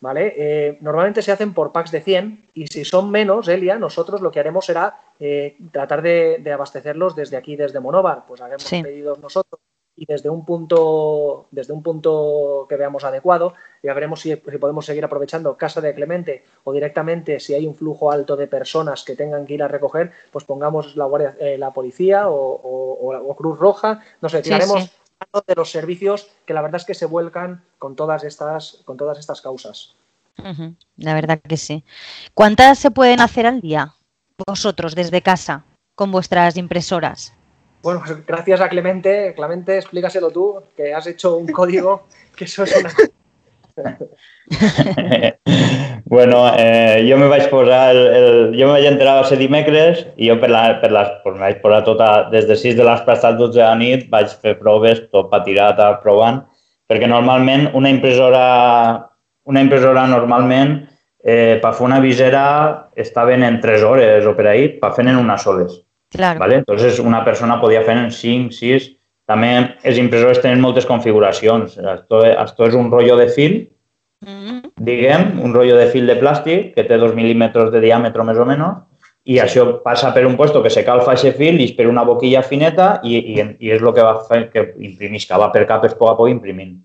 ¿Vale? 0.00 0.34
Eh, 0.36 0.78
normalmente 0.80 1.22
se 1.22 1.32
hacen 1.32 1.54
por 1.54 1.72
packs 1.72 1.90
de 1.90 2.00
100 2.00 2.50
y 2.54 2.66
si 2.66 2.84
son 2.84 3.10
menos, 3.10 3.48
Elia, 3.48 3.78
nosotros 3.78 4.20
lo 4.20 4.30
que 4.30 4.40
haremos 4.40 4.66
será 4.66 5.00
eh, 5.18 5.56
tratar 5.72 6.02
de, 6.02 6.42
abastecerlos 6.52 7.16
desde 7.16 7.36
aquí, 7.36 7.56
desde 7.56 7.80
Monovar, 7.80 8.24
pues 8.26 8.40
haremos 8.40 8.64
pedidos 8.64 9.18
nosotros 9.18 9.60
y 9.98 10.06
desde 10.06 10.30
un 10.30 10.44
punto 10.44 11.48
desde 11.50 11.72
un 11.72 11.82
punto 11.82 12.66
que 12.68 12.76
veamos 12.76 13.02
adecuado 13.02 13.54
ya 13.82 13.92
veremos 13.94 14.20
si, 14.20 14.36
podemos 14.36 14.86
seguir 14.86 15.04
aprovechando 15.04 15.56
casa 15.56 15.80
de 15.80 15.92
Clemente 15.92 16.44
o 16.62 16.72
directamente 16.72 17.40
si 17.40 17.54
hay 17.54 17.66
un 17.66 17.74
flujo 17.74 18.12
alto 18.12 18.36
de 18.36 18.46
personas 18.46 19.02
que 19.02 19.16
tengan 19.16 19.44
que 19.44 19.54
ir 19.54 19.62
a 19.62 19.66
recoger 19.66 20.12
pues 20.30 20.44
pongamos 20.44 20.94
la 20.94 21.04
guardia 21.06 21.36
eh, 21.40 21.58
la 21.58 21.72
policía 21.72 22.26
o, 22.28 23.34
Cruz 23.36 23.58
Roja 23.58 24.00
no 24.20 24.28
sé 24.28 24.40
tiraremos 24.40 24.88
de 25.46 25.54
los 25.54 25.70
servicios 25.70 26.28
que 26.46 26.54
la 26.54 26.62
verdad 26.62 26.80
es 26.80 26.86
que 26.86 26.94
se 26.94 27.06
vuelcan 27.06 27.64
con 27.78 27.96
todas 27.96 28.24
estas, 28.24 28.82
con 28.84 28.96
todas 28.96 29.18
estas 29.18 29.40
causas. 29.40 29.94
La 30.96 31.14
verdad 31.14 31.40
que 31.40 31.56
sí. 31.56 31.84
¿Cuántas 32.32 32.78
se 32.78 32.92
pueden 32.92 33.20
hacer 33.20 33.46
al 33.46 33.60
día 33.60 33.94
vosotros 34.46 34.94
desde 34.94 35.20
casa 35.20 35.64
con 35.96 36.12
vuestras 36.12 36.56
impresoras? 36.56 37.34
Bueno, 37.82 38.02
pues 38.04 38.24
gracias 38.24 38.60
a 38.60 38.68
Clemente. 38.68 39.34
Clemente, 39.34 39.78
explícaselo 39.78 40.30
tú, 40.30 40.62
que 40.76 40.94
has 40.94 41.06
hecho 41.06 41.36
un 41.36 41.48
código 41.48 42.06
que 42.36 42.44
eso 42.44 42.62
es 42.62 42.76
una 42.76 42.92
bueno, 46.04 46.52
eh, 46.56 47.06
jo 47.08 47.16
me 47.20 47.28
vaig 47.28 47.48
posar, 47.50 47.94
el, 47.94 48.00
el, 48.18 48.28
jo 48.58 48.66
me 48.66 48.72
vaig 48.76 48.86
enterar 48.90 49.18
a 49.20 49.28
ser 49.28 49.38
dimecres 49.40 50.06
i 50.16 50.30
jo 50.30 50.38
per, 50.40 50.50
la, 50.52 50.62
per 50.82 50.90
les, 50.94 51.08
pues, 51.24 51.34
me 51.36 51.46
vaig 51.46 51.58
posar 51.62 51.82
tota, 51.86 52.08
des 52.32 52.48
de 52.48 52.56
6 52.56 52.76
de 52.78 52.86
l'astre 52.86 53.16
fins 53.16 53.38
12 53.38 53.58
de 53.58 53.64
la 53.64 53.74
nit 53.78 54.06
vaig 54.12 54.28
fer 54.42 54.54
proves, 54.60 54.98
tot 55.12 55.30
tot 55.78 56.02
provant, 56.04 56.42
perquè 56.88 57.06
normalment 57.10 57.70
una 57.78 57.90
impressora, 57.92 58.44
una 59.48 59.64
impressora 59.64 60.06
normalment 60.08 60.78
eh, 61.24 61.58
per 61.62 61.74
fer 61.74 61.86
una 61.86 62.00
visera 62.00 62.44
estaven 62.96 63.44
en 63.44 63.60
3 63.60 63.84
hores 63.84 64.26
o 64.26 64.34
per 64.36 64.48
ahir, 64.48 64.78
per 64.80 64.94
fer 64.96 65.06
en 65.06 65.20
unes 65.20 65.42
soles. 65.42 65.82
Claro. 66.10 66.40
¿vale? 66.40 66.56
Entonces 66.56 66.98
una 66.98 67.24
persona 67.24 67.60
podia 67.60 67.82
fer 67.82 67.98
en 67.98 68.10
5, 68.10 68.52
6, 68.52 68.97
també 69.28 69.50
els 69.84 69.98
impressors 70.00 70.40
tenen 70.40 70.62
moltes 70.64 70.86
configuracions. 70.88 71.76
Esto, 71.76 72.22
esto 72.24 72.68
és 72.68 72.76
un 72.78 72.88
rotllo 72.90 73.16
de 73.20 73.28
fil, 73.28 73.56
mm 74.24 74.36
-hmm. 74.36 74.60
diguem, 74.80 75.40
un 75.44 75.54
rotllo 75.54 75.76
de 75.76 75.88
fil 75.92 76.06
de 76.06 76.20
plàstic 76.20 76.74
que 76.74 76.84
té 76.84 76.96
dos 76.96 77.12
mil·límetres 77.14 77.70
de 77.70 77.80
diàmetre 77.80 78.24
més 78.24 78.38
o 78.38 78.44
menys, 78.44 78.76
i 79.24 79.36
això 79.38 79.82
passa 79.84 80.14
per 80.14 80.24
un 80.26 80.36
puesto 80.36 80.62
que 80.62 80.70
se 80.70 80.84
calfa 80.84 81.12
aquest 81.12 81.36
fil 81.36 81.60
i 81.60 81.74
per 81.76 81.86
una 81.86 82.04
boquilla 82.04 82.42
fineta 82.42 83.00
i, 83.02 83.16
i, 83.16 83.56
i 83.60 83.70
és 83.70 83.82
el 83.82 83.92
que 83.92 84.02
va 84.02 84.24
fer 84.24 84.50
que 84.50 84.74
imprimís, 84.78 85.26
que 85.26 85.38
va 85.38 85.50
per 85.52 85.66
capes 85.66 85.94
poc 85.94 86.10
a 86.10 86.16
poc 86.16 86.30
imprimint. 86.30 86.78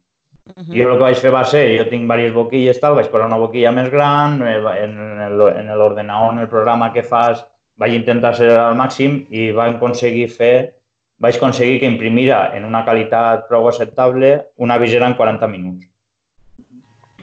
Uh 0.46 0.54
-huh. 0.56 0.76
Jo 0.76 0.90
el 0.92 0.98
que 0.98 1.04
vaig 1.04 1.16
fer 1.16 1.32
va 1.32 1.46
ser, 1.46 1.78
jo 1.78 1.86
tinc 1.90 2.02
diverses 2.02 2.34
boquilles, 2.34 2.80
tal, 2.80 2.96
vaig 2.96 3.08
posar 3.08 3.28
una 3.28 3.38
boquilla 3.38 3.72
més 3.72 3.90
gran, 3.90 4.42
en 4.42 5.38
l'ordenador, 5.38 6.34
en 6.34 6.40
el 6.40 6.50
programa 6.50 6.92
que 6.92 7.04
fas, 7.04 7.46
vaig 7.78 7.94
intentar 7.94 8.36
ser 8.36 8.50
al 8.52 8.76
màxim 8.76 9.26
i 9.30 9.52
vam 9.52 9.76
aconseguir 9.76 10.28
fer 10.28 10.83
vaig 11.24 11.38
aconseguir 11.40 11.80
que 11.82 11.90
imprimira 11.90 12.50
en 12.58 12.66
una 12.68 12.84
qualitat 12.86 13.48
prou 13.50 13.70
acceptable 13.70 14.36
una 14.58 14.78
visera 14.82 15.08
en 15.08 15.16
40 15.20 15.48
minuts. 15.52 15.88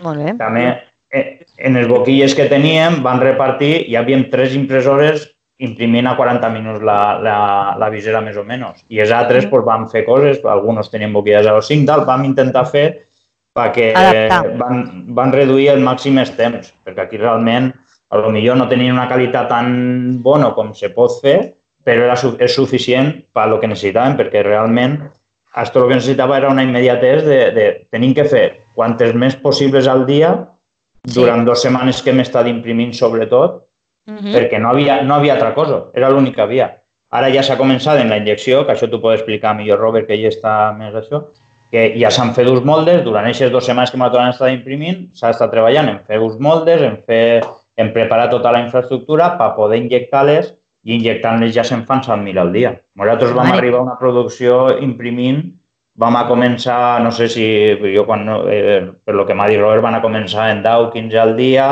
Molt 0.01 0.25
bé. 0.25 0.33
També 0.41 0.65
eh, 1.13 1.45
en 1.59 1.77
els 1.77 1.91
boquilles 1.91 2.35
que 2.35 2.49
teníem 2.49 3.03
van 3.05 3.21
repartir, 3.21 3.75
hi 3.87 3.99
havia 4.01 4.23
tres 4.33 4.57
impressores 4.57 5.29
imprimint 5.61 6.09
a 6.09 6.17
40 6.17 6.49
minuts 6.55 6.81
la, 6.81 7.19
la, 7.21 7.37
la 7.77 7.91
visera 7.93 8.23
més 8.25 8.39
o 8.41 8.47
menys. 8.49 8.81
I 8.89 9.03
els 9.05 9.13
altres 9.13 9.45
mm. 9.45 9.53
pues, 9.53 9.67
van 9.69 9.87
fer 9.93 10.07
coses, 10.09 10.41
alguns 10.49 10.89
tenien 10.89 11.13
boquilles 11.13 11.47
a 11.47 11.61
5, 11.61 11.87
tal, 11.89 12.07
vam 12.09 12.25
intentar 12.25 12.65
fer 12.71 12.89
perquè 13.57 13.91
van, 14.57 14.85
van 15.13 15.33
reduir 15.35 15.73
el 15.73 15.83
màxim 15.85 16.21
els 16.23 16.31
temps, 16.39 16.71
perquè 16.87 17.05
aquí 17.05 17.19
realment 17.21 17.73
a 18.11 18.19
lo 18.23 18.31
millor 18.33 18.57
no 18.57 18.69
tenien 18.71 18.95
una 18.95 19.09
qualitat 19.11 19.51
tan 19.51 19.73
bona 20.23 20.53
com 20.57 20.73
se 20.75 20.93
pot 20.95 21.19
fer, 21.23 21.39
però 21.85 22.07
era, 22.09 22.17
és 22.39 22.55
suficient 22.55 23.13
per 23.33 23.49
lo 23.49 23.59
que 23.61 23.71
necessitaven, 23.71 24.17
perquè 24.19 24.45
realment 24.45 24.99
esto 25.57 25.81
lo 25.81 25.89
que 25.89 25.99
necessitava 25.99 26.37
era 26.39 26.51
una 26.51 26.63
immediatesa 26.63 27.27
de, 27.27 27.41
de 27.51 27.67
tenir 27.91 28.15
que 28.15 28.25
fer 28.25 28.45
quantes 28.75 29.15
més 29.15 29.35
possibles 29.37 29.89
al 29.91 30.07
dia 30.07 30.35
durant 31.03 31.43
sí. 31.43 31.47
dues 31.49 31.65
setmanes 31.65 32.03
que 32.03 32.13
hem 32.13 32.21
estat 32.23 32.47
imprimint 32.47 32.93
sobretot, 32.95 33.65
uh 34.07 34.15
-huh. 34.15 34.33
perquè 34.35 34.61
no 34.61 34.71
havia, 34.71 35.03
no 35.03 35.15
havia 35.15 35.35
altra 35.35 35.55
cosa, 35.55 35.87
era 35.95 36.11
l'únic 36.11 36.35
que 36.35 36.43
havia. 36.43 36.77
Ara 37.11 37.31
ja 37.35 37.43
s'ha 37.43 37.59
començat 37.59 37.99
en 38.01 38.09
la 38.09 38.19
injecció, 38.19 38.65
que 38.67 38.73
això 38.73 38.89
t'ho 38.89 39.01
pot 39.01 39.15
explicar 39.15 39.57
millor 39.57 39.81
Robert, 39.81 40.07
que 40.07 40.15
ell 40.15 40.29
està 40.31 40.73
més 40.77 40.95
això, 40.95 41.33
que 41.71 41.95
ja 41.99 42.11
s'han 42.11 42.35
fet 42.35 42.47
uns 42.47 42.65
moldes, 42.65 43.03
durant 43.03 43.25
aquestes 43.25 43.51
dues 43.51 43.65
setmanes 43.65 43.91
que 43.91 43.97
hem 43.97 44.29
estat 44.29 44.53
imprimint, 44.53 45.11
s'ha 45.15 45.31
estat 45.31 45.51
treballant 45.51 45.89
en 45.89 45.99
fer 46.07 46.19
uns 46.21 46.39
moldes, 46.39 46.83
en, 46.83 47.03
fer, 47.07 47.43
en 47.77 47.93
preparar 47.93 48.29
tota 48.31 48.53
la 48.53 48.61
infraestructura 48.61 49.37
per 49.39 49.55
poder 49.57 49.79
injectar-les 49.79 50.55
i 50.85 50.95
injectant-les 50.97 51.53
ja 51.55 51.65
se'n 51.67 51.85
fan 51.89 52.03
100.000 52.05 52.41
al 52.41 52.53
dia. 52.53 52.75
Nosaltres 52.97 53.35
vam 53.37 53.53
arribar 53.53 53.81
a 53.81 53.87
una 53.89 53.97
producció 54.01 54.79
imprimint, 54.81 55.43
vam 56.01 56.17
a 56.17 56.27
començar, 56.29 57.01
no 57.05 57.11
sé 57.13 57.29
si 57.29 57.45
jo 57.95 58.07
quan, 58.09 58.25
eh, 58.49 58.81
per 59.05 59.15
lo 59.15 59.27
que 59.27 59.35
m'ha 59.35 59.49
dit 59.49 59.61
Robert, 59.61 59.83
van 59.83 59.99
a 59.99 60.03
començar 60.03 60.51
en 60.55 60.63
10, 60.63 60.91
15 60.95 61.19
al 61.21 61.37
dia, 61.37 61.67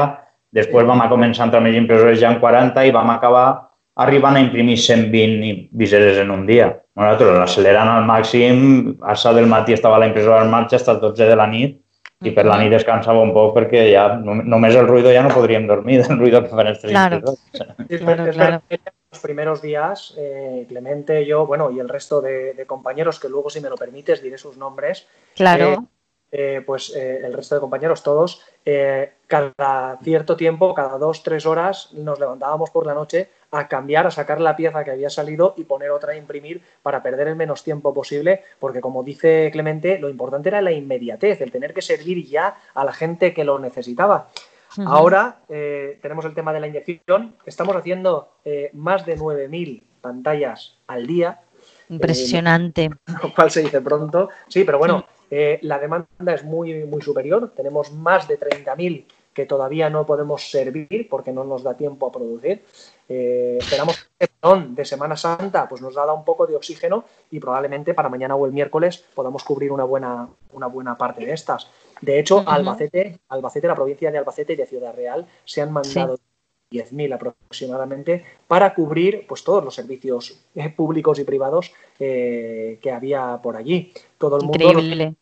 després 0.52 0.86
vam 0.86 1.00
a 1.00 1.08
començar 1.08 1.46
entre 1.46 1.60
més 1.60 1.76
impressores 1.76 2.20
ja 2.20 2.32
en 2.32 2.40
40 2.40 2.84
i 2.84 2.92
vam 2.92 3.10
acabar 3.10 3.68
arribant 3.98 4.36
a 4.36 4.40
imprimir 4.40 4.76
120 4.78 5.70
viseres 5.72 6.18
en 6.18 6.30
un 6.30 6.46
dia. 6.46 6.70
Nosaltres 6.98 7.34
l'accelerant 7.38 7.88
al 7.88 8.06
màxim, 8.06 8.94
a 9.02 9.14
sa 9.16 9.32
del 9.32 9.48
matí 9.50 9.74
estava 9.74 9.98
la 9.98 10.06
impressora 10.06 10.44
en 10.44 10.50
marxa 10.50 10.78
fins 10.78 10.92
a 10.92 11.00
12 11.00 11.26
de 11.26 11.36
la 11.36 11.46
nit 11.46 11.78
i 12.26 12.32
per 12.34 12.44
la 12.46 12.58
nit 12.58 12.72
descansava 12.74 13.22
un 13.22 13.30
poc 13.34 13.52
perquè 13.54 13.84
ja 13.92 14.08
només 14.22 14.74
el 14.74 14.88
ruido 14.88 15.12
ja 15.14 15.22
no 15.22 15.34
podríem 15.34 15.68
dormir 15.70 16.00
del 16.04 16.18
ruido 16.18 16.42
que 16.42 16.50
fan 16.50 16.72
els 16.72 16.82
claro. 16.82 17.20
claro, 17.54 18.32
claro 18.32 18.60
los 18.70 18.98
primeros 19.20 19.62
días, 19.62 20.14
eh, 20.16 20.64
Clemente, 20.68 21.25
yo, 21.26 21.46
bueno, 21.46 21.70
y 21.70 21.78
el 21.78 21.88
resto 21.88 22.20
de, 22.20 22.64
compañeros, 22.66 23.20
que 23.20 23.28
luego, 23.28 23.50
si 23.50 23.60
me 23.60 23.68
lo 23.68 23.76
permites, 23.76 24.22
diré 24.22 24.38
sus 24.38 24.56
nombres. 24.56 25.06
Claro. 25.34 25.72
Eh, 25.72 25.78
eh, 26.30 26.62
pues 26.66 26.94
el 26.94 27.32
resto 27.32 27.54
de 27.54 27.60
compañeros, 27.62 28.02
todos, 28.02 28.42
cada 29.26 29.98
cierto 30.02 30.37
tiempo, 30.37 30.75
cada 30.75 30.98
dos, 30.98 31.22
tres 31.22 31.46
horas, 31.46 31.90
nos 31.94 32.20
levantábamos 32.20 32.70
por 32.70 32.84
la 32.84 32.92
noche 32.92 33.30
a 33.50 33.66
cambiar, 33.66 34.06
a 34.06 34.10
sacar 34.10 34.40
la 34.40 34.56
pieza 34.56 34.84
que 34.84 34.90
había 34.90 35.08
salido 35.08 35.54
y 35.56 35.64
poner 35.64 35.90
otra 35.90 36.12
a 36.12 36.16
imprimir 36.16 36.62
para 36.82 37.02
perder 37.02 37.28
el 37.28 37.37
menos 37.37 37.64
tiempo 37.64 37.94
posible, 37.94 38.42
porque 38.58 38.80
como 38.80 39.02
dice 39.02 39.48
Clemente, 39.52 39.98
lo 39.98 40.10
importante 40.10 40.50
era 40.50 40.60
la 40.60 40.72
inmediatez, 40.72 41.40
el 41.40 41.50
tener 41.50 41.72
que 41.72 41.82
servir 41.82 42.26
ya 42.26 42.58
a 42.75 42.84
la 42.84 42.92
gente 42.92 43.32
que 43.32 43.44
lo 43.44 43.58
necesitaba. 43.58 44.28
Ahora 44.87 45.40
eh, 45.49 45.99
tenemos 46.02 46.25
el 46.25 46.35
tema 46.35 46.52
de 46.52 46.61
la 46.61 46.68
inyección. 46.68 47.35
Estamos 47.47 47.76
haciendo 47.76 48.35
eh, 48.44 48.70
más 48.75 49.04
de 49.06 49.16
9.000 49.16 49.82
pantallas 50.00 50.76
al 50.87 51.06
día. 51.06 51.40
Impresionante. 51.88 52.90
lo 53.23 53.35
cual 53.35 53.50
se 53.50 53.62
dice 53.62 53.80
pronto. 53.80 54.28
Sí, 54.49 54.64
pero 54.64 54.78
bueno, 54.78 55.04
la 55.30 55.78
demanda 55.78 56.35
es 56.35 56.44
muy, 56.44 56.85
muy 56.85 57.02
superior. 57.02 57.52
Tenemos 57.54 57.92
más 57.92 58.28
de 58.28 58.38
30.000 58.38 59.04
que 59.38 59.47
todavía 59.47 59.88
no 59.88 60.04
podemos 60.04 60.50
servir 60.50 61.06
porque 61.08 61.30
no 61.30 61.44
nos 61.44 61.62
da 61.62 61.76
tiempo 61.76 62.08
a 62.08 62.11
producir. 62.11 62.64
Eh, 63.08 63.58
esperamos 63.61 64.11
que 64.18 64.26
el 64.42 64.75
de 64.75 64.85
Semana 64.85 65.16
Santa 65.16 65.68
pues 65.68 65.80
nos 65.80 65.94
da 65.94 66.12
un 66.12 66.25
poco 66.25 66.44
de 66.44 66.56
oxígeno 66.56 67.04
y 67.30 67.38
probablemente 67.38 67.94
para 67.94 68.08
mañana 68.08 68.35
o 68.35 68.47
el 68.47 68.52
miércoles 68.52 69.04
podamos 69.14 69.44
cubrir 69.44 69.70
una 69.70 69.85
buena, 69.85 70.28
una 70.54 70.66
buena 70.66 70.99
parte 70.99 71.25
de 71.25 71.35
estas. 71.35 71.70
De 72.00 72.19
hecho, 72.19 72.45
Albacete, 72.47 73.19
Albacete, 73.28 73.67
la 73.67 73.75
provincia 73.75 74.11
de 74.11 74.19
Albacete 74.19 74.52
y 74.52 74.57
de 74.57 74.67
Ciudad 74.67 74.95
Real 74.95 75.26
se 75.45 75.61
han 75.61 75.73
mandado 75.73 76.19
10.000 76.71 77.14
aproximadamente 77.14 78.25
para 78.47 78.75
cubrir 78.75 79.26
pues, 79.26 79.43
todos 79.43 79.64
los 79.64 79.75
servicios 79.75 80.38
eh, 80.55 80.69
públicos 80.71 81.19
y 81.19 81.25
privados 81.25 81.73
eh, 81.99 82.78
que 82.81 82.93
había 82.93 83.40
por 83.43 83.57
allí. 83.57 83.93
Todo 84.19 84.37
el 84.37 84.45
mundo 84.45 85.14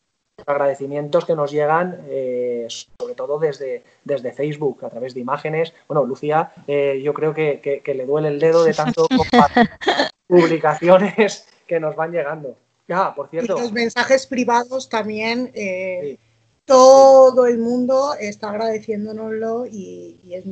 agradecimientos 0.44 1.24
que 1.24 1.34
nos 1.34 1.50
llegan, 1.50 2.04
eh, 2.08 2.66
sobre 2.68 3.14
todo 3.14 3.38
desde, 3.38 3.84
desde 4.04 4.32
Facebook, 4.32 4.84
a 4.84 4.90
través 4.90 5.14
de 5.14 5.20
imágenes. 5.20 5.72
Bueno, 5.88 6.04
Lucía, 6.04 6.52
eh, 6.66 7.00
yo 7.02 7.14
creo 7.14 7.32
que, 7.32 7.82
le 7.86 8.06
duele 8.06 8.28
el 8.28 8.38
dedo 8.38 8.64
de 8.64 8.74
tanto 8.74 9.06
publicaciones 10.26 11.48
que 11.66 11.80
nos 11.80 11.96
van 11.96 12.12
llegando. 12.12 12.56
Ya, 12.88 13.14
por 13.14 13.28
cierto. 13.28 13.56
Y 13.56 13.60
los 13.60 13.72
mensajes 13.72 14.26
privados 14.26 14.88
también, 14.88 15.50
eh, 15.54 16.18
todo 16.66 17.46
el 17.46 17.58
mundo 17.58 18.14
está 18.20 18.50
agradeciéndonoslo 18.50 19.64
y, 19.66 20.20
y 20.24 20.34
es, 20.34 20.44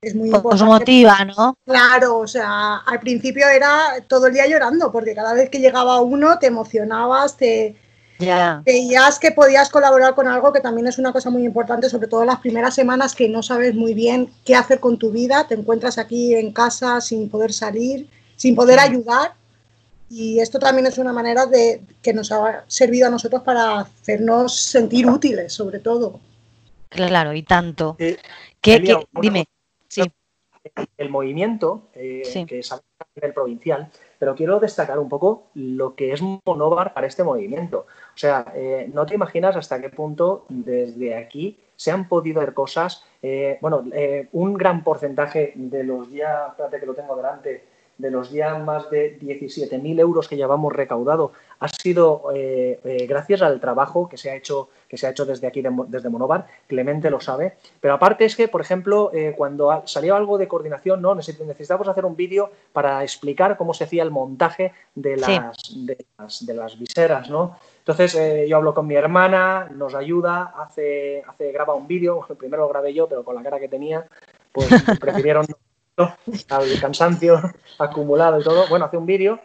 es, 0.00 0.14
muy 0.16 0.30
importante. 0.30 0.64
Os 0.64 0.68
motiva, 0.68 1.24
¿no? 1.24 1.56
Claro, 1.64 2.18
o 2.18 2.26
sea, 2.26 2.78
al 2.78 2.98
principio 2.98 3.46
era 3.46 4.02
todo 4.08 4.26
el 4.26 4.34
día 4.34 4.48
llorando, 4.48 4.90
porque 4.90 5.14
cada 5.14 5.34
vez 5.34 5.48
que 5.50 5.60
llegaba 5.60 6.00
uno 6.00 6.38
te 6.38 6.46
emocionabas, 6.46 7.36
te, 7.36 7.76
Veías 8.64 9.18
que 9.18 9.32
podías 9.32 9.70
colaborar 9.70 10.14
con 10.14 10.28
algo 10.28 10.52
que 10.52 10.60
también 10.60 10.86
es 10.86 10.98
una 10.98 11.12
cosa 11.12 11.30
muy 11.30 11.44
importante, 11.44 11.90
sobre 11.90 12.06
todo 12.06 12.22
en 12.22 12.28
las 12.28 12.40
primeras 12.40 12.74
semanas 12.74 13.14
que 13.14 13.28
no 13.28 13.42
sabes 13.42 13.74
muy 13.74 13.92
bien 13.92 14.30
qué 14.44 14.54
hacer 14.54 14.80
con 14.80 14.98
tu 14.98 15.10
vida, 15.10 15.46
te 15.48 15.54
encuentras 15.54 15.98
aquí 15.98 16.34
en 16.34 16.52
casa 16.52 17.00
sin 17.00 17.28
poder 17.28 17.52
salir, 17.52 18.08
sin 18.36 18.54
poder 18.54 18.78
ayudar. 18.78 19.34
Y 20.16 20.38
esto 20.38 20.60
también 20.60 20.86
es 20.86 20.96
una 20.98 21.12
manera 21.12 21.44
de 21.46 21.82
que 22.00 22.14
nos 22.14 22.30
ha 22.30 22.62
servido 22.68 23.08
a 23.08 23.10
nosotros 23.10 23.42
para 23.42 23.80
hacernos 23.80 24.54
sentir 24.54 25.08
útiles, 25.08 25.52
sobre 25.52 25.80
todo. 25.80 26.20
Claro, 26.88 27.32
y 27.32 27.42
tanto. 27.42 27.96
Eh, 27.98 28.16
dime, 29.20 29.44
sí. 29.88 30.02
El 30.96 31.10
movimiento, 31.10 31.88
eh, 31.94 32.22
que 32.46 32.60
es 32.60 32.70
a 32.70 32.80
nivel 33.16 33.34
provincial, 33.34 33.90
pero 34.20 34.36
quiero 34.36 34.60
destacar 34.60 35.00
un 35.00 35.08
poco 35.08 35.48
lo 35.54 35.96
que 35.96 36.12
es 36.12 36.22
Monobar 36.22 36.94
para 36.94 37.08
este 37.08 37.24
movimiento. 37.24 37.86
O 37.88 38.16
sea, 38.16 38.52
eh, 38.54 38.88
no 38.94 39.06
te 39.06 39.16
imaginas 39.16 39.56
hasta 39.56 39.80
qué 39.80 39.90
punto 39.90 40.46
desde 40.48 41.16
aquí 41.16 41.58
se 41.74 41.90
han 41.90 42.08
podido 42.08 42.40
ver 42.40 42.54
cosas. 42.54 43.04
Eh, 43.20 43.58
bueno, 43.60 43.84
eh, 43.92 44.28
un 44.30 44.54
gran 44.54 44.84
porcentaje 44.84 45.52
de 45.56 45.82
los 45.82 46.08
ya, 46.12 46.46
espérate 46.50 46.78
que 46.78 46.86
lo 46.86 46.94
tengo 46.94 47.16
delante, 47.16 47.64
de 47.98 48.10
los 48.10 48.30
ya 48.30 48.58
más 48.58 48.90
de 48.90 49.18
17.000 49.20 50.00
euros 50.00 50.28
que 50.28 50.36
llevamos 50.36 50.72
recaudado 50.72 51.32
ha 51.60 51.68
sido 51.68 52.24
eh, 52.34 52.80
eh, 52.84 53.06
gracias 53.06 53.40
al 53.42 53.60
trabajo 53.60 54.08
que 54.08 54.16
se 54.16 54.30
ha 54.30 54.36
hecho 54.36 54.68
que 54.88 54.96
se 54.96 55.06
ha 55.06 55.10
hecho 55.10 55.24
desde 55.24 55.46
aquí 55.46 55.62
desde 55.88 56.08
Monobar 56.08 56.46
Clemente 56.66 57.10
lo 57.10 57.20
sabe. 57.20 57.54
Pero 57.80 57.94
aparte 57.94 58.24
es 58.24 58.36
que 58.36 58.48
por 58.48 58.60
ejemplo 58.60 59.10
eh, 59.14 59.34
cuando 59.36 59.82
salió 59.86 60.16
algo 60.16 60.38
de 60.38 60.48
coordinación 60.48 61.00
no 61.00 61.14
necesitamos 61.14 61.86
hacer 61.86 62.04
un 62.04 62.16
vídeo 62.16 62.50
para 62.72 63.02
explicar 63.02 63.56
cómo 63.56 63.72
se 63.74 63.84
hacía 63.84 64.02
el 64.02 64.10
montaje 64.10 64.72
de 64.94 65.16
las, 65.16 65.86
de 66.46 66.54
las, 66.54 66.78
viseras 66.78 67.30
no 67.30 67.56
entonces 67.78 68.48
yo 68.48 68.56
hablo 68.56 68.74
con 68.74 68.86
mi 68.86 68.96
hermana 68.96 69.70
nos 69.74 69.94
ayuda 69.94 70.54
hace 70.58 71.22
hace 71.26 71.52
graba 71.52 71.74
un 71.74 71.86
vídeo. 71.86 72.26
Primero 72.38 72.62
lo 72.62 72.68
grabé 72.68 72.92
yo 72.92 73.08
pero 73.08 73.24
con 73.24 73.36
la 73.36 73.42
cara 73.42 73.60
que 73.60 73.68
tenía 73.68 74.04
pues 74.52 74.68
prefirieron 75.00 75.46
al 75.96 76.80
cansancio 76.80 77.40
acumulado 77.78 78.40
y 78.40 78.44
todo. 78.44 78.66
Bueno, 78.68 78.84
hace 78.84 78.96
un 78.96 79.06
vídeo 79.06 79.40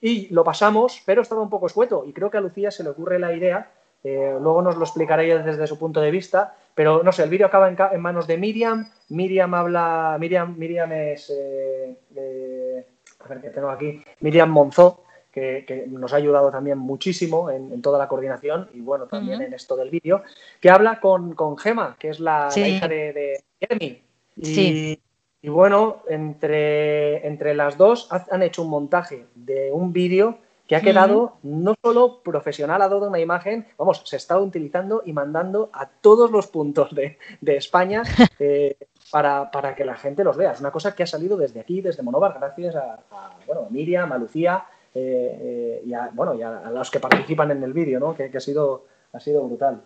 y 0.00 0.28
lo 0.28 0.44
pasamos, 0.44 1.02
pero 1.06 1.22
estaba 1.22 1.40
un 1.40 1.50
poco 1.50 1.66
escueto 1.66 2.04
y 2.06 2.12
creo 2.12 2.30
que 2.30 2.38
a 2.38 2.42
Lucía 2.42 2.70
se 2.70 2.84
le 2.84 2.90
ocurre 2.90 3.18
la 3.18 3.34
idea, 3.34 3.72
eh, 4.02 4.36
luego 4.40 4.60
nos 4.60 4.76
lo 4.76 4.84
explicará 4.84 5.22
ella 5.22 5.38
desde 5.38 5.66
su 5.66 5.78
punto 5.78 6.00
de 6.00 6.10
vista, 6.10 6.56
pero 6.74 7.02
no 7.02 7.10
sé, 7.10 7.22
el 7.22 7.30
vídeo 7.30 7.46
acaba 7.46 7.68
en, 7.68 8.00
manos 8.00 8.26
de 8.26 8.36
Miriam, 8.36 8.90
Miriam 9.08 9.54
habla, 9.54 10.16
Miriam, 10.20 10.56
Miriam 10.58 10.92
es, 10.92 11.32
eh, 11.34 12.86
a 13.20 13.28
ver 13.28 13.40
qué 13.40 13.48
tengo 13.50 13.70
aquí, 13.70 14.04
Miriam 14.20 14.50
Monzó, 14.50 15.04
que, 15.32 15.86
nos 15.88 16.12
ha 16.12 16.16
ayudado 16.16 16.50
también 16.50 16.78
muchísimo 16.78 17.50
en, 17.50 17.80
toda 17.82 17.98
la 17.98 18.06
coordinación 18.06 18.68
y 18.72 18.80
bueno, 18.80 19.06
también 19.06 19.42
en 19.42 19.54
esto 19.54 19.74
del 19.74 19.90
vídeo, 19.90 20.22
que 20.60 20.70
habla 20.70 21.00
con, 21.00 21.34
con 21.34 21.56
Gema, 21.56 21.96
que 21.98 22.10
es 22.10 22.20
la, 22.20 22.50
hija 22.54 22.86
de, 22.86 23.12
de 23.12 23.44
Jeremy. 23.58 24.02
Y, 24.36 25.00
y 25.44 25.50
bueno, 25.50 25.98
entre, 26.08 27.26
entre 27.26 27.54
las 27.54 27.76
dos 27.76 28.08
han 28.10 28.42
hecho 28.42 28.62
un 28.62 28.70
montaje 28.70 29.26
de 29.34 29.70
un 29.72 29.92
vídeo 29.92 30.38
que 30.66 30.74
ha 30.74 30.80
quedado 30.80 31.34
no 31.42 31.74
solo 31.82 32.22
profesional, 32.22 32.80
ha 32.80 32.88
dado 32.88 33.08
una 33.08 33.20
imagen, 33.20 33.66
vamos, 33.76 34.00
se 34.06 34.16
está 34.16 34.38
utilizando 34.38 35.02
y 35.04 35.12
mandando 35.12 35.68
a 35.74 35.86
todos 35.86 36.30
los 36.30 36.46
puntos 36.46 36.94
de, 36.94 37.18
España 37.44 38.04
eh, 38.38 38.78
para, 39.12 39.74
que 39.76 39.84
la 39.84 39.96
gente 39.96 40.24
los 40.24 40.38
vea. 40.38 40.52
Es 40.52 40.60
una 40.60 40.70
cosa 40.70 40.94
que 40.94 41.02
ha 41.02 41.06
salido 41.06 41.36
desde 41.36 41.60
aquí, 41.60 41.82
desde 41.82 42.02
Monovar, 42.02 42.38
gracias 42.38 42.74
a, 42.76 43.04
bueno, 43.46 43.66
Miriam, 43.68 44.10
a 44.12 44.16
Lucía 44.16 44.64
eh, 44.94 45.02
eh, 45.42 45.82
y, 45.84 45.92
a, 45.92 46.08
bueno, 46.14 46.32
y 46.32 46.40
a, 46.40 46.70
los 46.70 46.90
que 46.90 47.00
participan 47.00 47.50
en 47.50 47.62
el 47.62 47.74
vídeo, 47.74 48.00
¿no? 48.00 48.14
que, 48.14 48.30
que 48.30 48.38
ha, 48.38 48.40
sido, 48.40 48.86
ha 49.12 49.20
sido 49.20 49.42
brutal. 49.42 49.82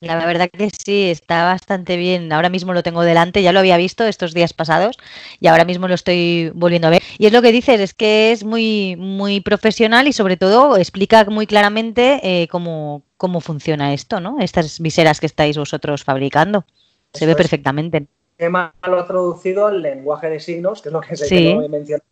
La 0.00 0.24
verdad 0.24 0.48
que 0.50 0.70
sí, 0.70 1.10
está 1.10 1.44
bastante 1.44 1.98
bien. 1.98 2.32
Ahora 2.32 2.48
mismo 2.48 2.72
lo 2.72 2.82
tengo 2.82 3.02
delante, 3.02 3.42
ya 3.42 3.52
lo 3.52 3.58
había 3.58 3.76
visto 3.76 4.06
estos 4.06 4.32
días 4.32 4.54
pasados 4.54 4.96
y 5.40 5.46
ahora 5.46 5.66
mismo 5.66 5.88
lo 5.88 5.94
estoy 5.94 6.50
volviendo 6.54 6.88
a 6.88 6.90
ver. 6.90 7.02
Y 7.18 7.26
es 7.26 7.32
lo 7.34 7.42
que 7.42 7.52
dices, 7.52 7.78
es 7.80 7.92
que 7.92 8.32
es 8.32 8.42
muy, 8.42 8.96
muy 8.96 9.42
profesional 9.42 10.08
y 10.08 10.14
sobre 10.14 10.38
todo 10.38 10.78
explica 10.78 11.26
muy 11.26 11.46
claramente 11.46 12.20
eh, 12.22 12.48
cómo, 12.48 13.02
cómo 13.18 13.42
funciona 13.42 13.92
esto, 13.92 14.20
¿no? 14.20 14.38
Estas 14.40 14.80
viseras 14.80 15.20
que 15.20 15.26
estáis 15.26 15.58
vosotros 15.58 16.02
fabricando. 16.02 16.64
Se 17.12 17.26
ve 17.26 17.36
perfectamente. 17.36 18.06
Emma 18.38 18.72
lo 18.88 19.00
ha 19.00 19.06
traducido 19.06 19.66
al 19.66 19.82
lenguaje 19.82 20.30
de 20.30 20.40
signos, 20.40 20.80
que 20.80 20.88
es 20.88 20.92
lo 20.94 21.02
que 21.02 21.14
se 21.14 21.26
sí. 21.26 21.54
mencionado. 21.68 22.04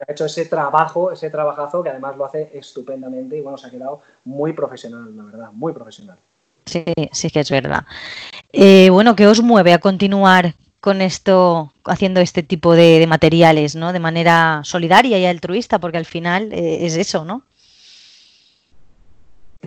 Ha 0.00 0.10
hecho 0.10 0.24
ese 0.24 0.46
trabajo, 0.46 1.12
ese 1.12 1.30
trabajazo 1.30 1.84
que 1.84 1.90
además 1.90 2.16
lo 2.16 2.24
hace 2.24 2.50
estupendamente 2.52 3.36
y 3.36 3.40
bueno, 3.40 3.56
se 3.56 3.68
ha 3.68 3.70
quedado 3.70 4.00
muy 4.24 4.52
profesional, 4.52 5.16
la 5.16 5.22
verdad, 5.22 5.52
muy 5.52 5.72
profesional. 5.72 6.18
Sí, 6.66 6.84
sí 7.12 7.30
que 7.30 7.40
es 7.40 7.50
verdad. 7.50 7.84
Eh, 8.52 8.90
bueno, 8.90 9.14
¿qué 9.14 9.26
os 9.26 9.40
mueve 9.40 9.72
a 9.72 9.78
continuar 9.78 10.54
con 10.80 11.00
esto, 11.00 11.72
haciendo 11.84 12.20
este 12.20 12.42
tipo 12.42 12.74
de, 12.74 13.04
materiales, 13.08 13.74
¿no? 13.74 13.92
De 13.92 13.98
manera 13.98 14.60
solidaria 14.64 15.18
y 15.18 15.26
altruista, 15.26 15.78
porque 15.78 15.98
al 15.98 16.04
final 16.04 16.52
eh, 16.52 16.86
es 16.86 16.96
eso, 16.96 17.24
¿no? 17.24 17.42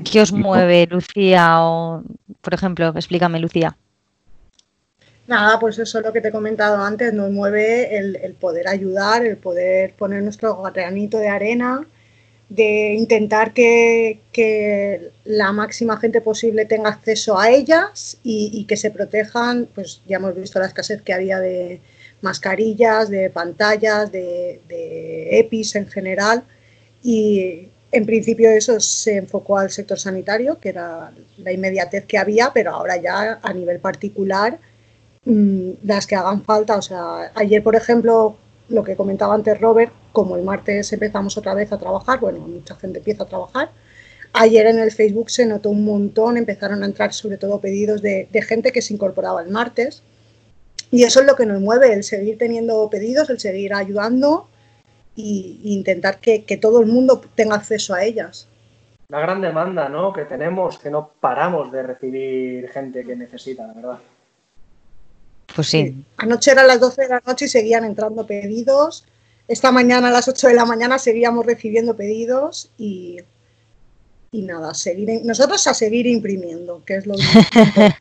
¿Qué 0.09 0.21
os 0.21 0.31
mueve, 0.31 0.87
Lucía? 0.89 1.61
O, 1.61 2.03
por 2.41 2.53
ejemplo, 2.53 2.93
explícame, 2.95 3.39
Lucía. 3.39 3.75
Nada, 5.27 5.59
pues 5.59 5.77
eso 5.77 5.99
es 5.99 6.05
lo 6.05 6.13
que 6.13 6.21
te 6.21 6.29
he 6.29 6.31
comentado 6.31 6.81
antes, 6.83 7.13
nos 7.13 7.31
mueve 7.31 7.97
el, 7.97 8.15
el 8.15 8.33
poder 8.33 8.67
ayudar, 8.67 9.25
el 9.25 9.37
poder 9.37 9.93
poner 9.95 10.23
nuestro 10.23 10.61
granito 10.63 11.19
de 11.19 11.27
arena, 11.27 11.85
de 12.49 12.95
intentar 12.95 13.53
que, 13.53 14.19
la 15.25 15.51
máxima 15.51 15.97
gente 15.97 16.21
posible 16.21 16.65
tenga 16.65 16.89
acceso 16.89 17.37
a 17.39 17.51
ellas 17.51 18.17
y, 18.23 18.65
que 18.65 18.77
se 18.77 18.89
protejan, 18.89 19.67
pues 19.75 20.01
ya 20.07 20.17
hemos 20.17 20.35
visto 20.35 20.59
la 20.59 20.65
escasez 20.65 21.01
que 21.01 21.13
había 21.13 21.39
de 21.39 21.81
mascarillas, 22.21 23.09
de 23.09 23.29
pantallas, 23.29 24.11
de, 24.11 24.59
EPIs 25.39 25.75
en 25.75 25.87
general. 25.87 26.43
Y 27.03 27.67
en 27.91 28.05
principio 28.05 28.49
eso 28.49 28.79
se 28.79 29.17
enfocó 29.17 29.57
al 29.57 29.69
sector 29.71 29.99
sanitario, 29.99 30.59
que 30.59 30.69
era 30.69 31.11
la 31.37 31.51
inmediatez 31.51 32.05
que 32.05 32.17
había, 32.17 32.51
pero 32.53 32.71
ahora 32.71 32.97
ya 32.97 33.39
a 33.41 33.53
nivel 33.53 33.79
particular 33.79 34.59
mm, 35.25 35.71
las 35.83 36.07
que 36.07 36.15
hagan 36.15 36.43
falta, 36.43 36.77
o 36.77 36.81
sea, 36.81 37.31
ayer 37.35 37.63
por 37.63 37.75
ejemplo 37.75 38.37
lo 38.69 38.83
que 38.83 38.95
comentaba 38.95 39.33
antes 39.35 39.59
Robert, 39.59 39.91
como 40.11 40.35
el 40.35 40.43
martes 40.43 40.91
empezamos 40.93 41.37
otra 41.37 41.53
vez 41.53 41.71
a 41.71 41.77
trabajar, 41.77 42.19
bueno, 42.19 42.39
mucha 42.39 42.75
gente 42.75 42.99
empieza 42.99 43.23
a 43.23 43.27
trabajar, 43.27 43.71
ayer 44.33 44.67
en 44.67 44.79
el 44.79 44.91
Facebook 44.91 45.29
se 45.29 45.45
notó 45.45 45.69
un 45.69 45.85
montón, 45.85 46.37
empezaron 46.37 46.83
a 46.83 46.85
entrar 46.85 47.13
sobre 47.13 47.37
todo 47.37 47.59
pedidos 47.59 48.01
de, 48.01 48.27
gente 48.47 48.71
que 48.71 48.81
se 48.81 48.93
incorporaba 48.93 49.41
el 49.41 49.49
martes. 49.49 50.03
Y 50.91 51.03
eso 51.03 51.19
es 51.19 51.27
lo 51.27 51.35
que 51.35 51.45
nos 51.45 51.61
mueve, 51.61 51.93
el 51.93 52.03
seguir 52.03 52.37
teniendo 52.37 52.89
pedidos, 52.89 53.29
el 53.29 53.39
seguir 53.39 53.73
ayudando 53.75 54.47
e 55.15 55.59
intentar 55.63 56.19
que, 56.19 56.45
que 56.45 56.57
todo 56.57 56.81
el 56.81 56.87
mundo 56.87 57.21
tenga 57.35 57.55
acceso 57.55 57.93
a 57.93 58.03
ellas. 58.03 58.47
La 59.09 59.19
gran 59.19 59.41
demanda 59.41 59.89
¿no? 59.89 60.13
que 60.13 60.25
tenemos, 60.25 60.79
que 60.79 60.89
no 60.89 61.11
paramos 61.19 61.71
de 61.71 61.83
recibir 61.83 62.69
gente 62.69 63.03
que 63.03 63.15
necesita, 63.15 63.67
la 63.67 63.73
verdad. 63.73 63.99
Pues 65.55 65.67
sí. 65.67 66.05
Anoche 66.17 66.51
eran 66.51 66.67
las 66.67 66.79
12 66.79 67.01
de 67.01 67.09
la 67.09 67.21
noche 67.25 67.45
y 67.45 67.49
seguían 67.49 67.85
entrando 67.85 68.25
pedidos. 68.25 69.05
Esta 69.49 69.71
mañana 69.71 70.09
a 70.09 70.11
las 70.11 70.27
8 70.27 70.47
de 70.47 70.53
la 70.53 70.63
mañana 70.63 70.99
seguíamos 70.99 71.43
recibiendo 71.43 71.95
pedidos 71.95 72.71
y, 72.77 73.17
y 74.31 74.43
nada, 74.43 74.75
seguir, 74.75 75.25
nosotros 75.25 75.65
a 75.65 75.73
seguir 75.73 76.05
imprimiendo, 76.05 76.83
que 76.85 76.97
es 76.97 77.07
lo 77.07 77.15
que... 77.17 77.95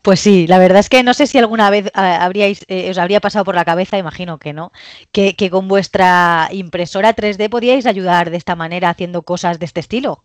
Pues 0.00 0.20
sí, 0.20 0.46
la 0.46 0.58
verdad 0.58 0.78
es 0.78 0.88
que 0.88 1.02
no 1.02 1.12
sé 1.12 1.26
si 1.26 1.36
alguna 1.36 1.68
vez 1.68 1.90
ah, 1.92 2.24
habríais, 2.24 2.64
eh, 2.68 2.88
os 2.90 2.96
habría 2.96 3.20
pasado 3.20 3.44
por 3.44 3.54
la 3.54 3.66
cabeza, 3.66 3.98
imagino 3.98 4.38
que 4.38 4.54
no, 4.54 4.72
que, 5.12 5.34
con 5.50 5.68
vuestra 5.68 6.48
impresora 6.52 7.14
3D 7.14 7.50
podíais 7.50 7.84
ayudar 7.84 8.30
de 8.30 8.38
esta 8.38 8.56
manera 8.56 8.88
haciendo 8.88 9.20
cosas 9.20 9.58
de 9.58 9.66
este 9.66 9.80
estilo. 9.80 10.24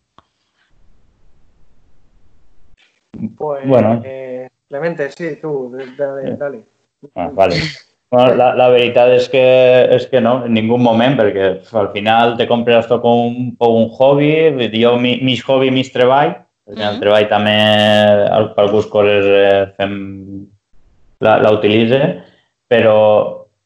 Pues, 3.35 3.67
bueno. 3.67 4.01
Eh, 4.05 4.47
Clemente, 4.69 5.11
sí, 5.11 5.37
tú, 5.41 5.75
dale. 5.97 6.63
Ah, 7.15 7.29
vale. 7.33 7.57
La, 8.13 8.53
la 8.55 8.77
es 8.77 9.27
que, 9.29 9.87
es 9.89 10.07
que 10.07 10.21
no, 10.21 10.45
en 10.45 10.53
ningún 10.53 10.83
momento, 10.83 11.23
porque 11.23 11.61
al 11.73 11.89
final 11.89 12.37
te 12.37 12.47
compras 12.47 12.85
esto 12.85 13.01
con 13.01 13.11
un, 13.11 13.57
un 13.57 13.89
hobby, 13.89 14.69
yo 14.71 14.97
mi, 14.97 15.17
mis 15.17 15.43
hobby, 15.43 15.71
mis 15.71 15.91
treball, 15.91 16.35
perquè 16.65 16.79
mm 16.79 16.83
-hmm. 16.83 16.93
el 16.93 16.99
treball 16.99 17.27
també 17.27 17.57
per 18.55 18.63
alguns 18.63 18.85
coses 18.85 19.25
eh, 19.25 19.73
fem, 19.77 20.45
la, 21.19 21.37
la 21.39 21.51
utilitza, 21.51 22.23
però, 22.69 22.99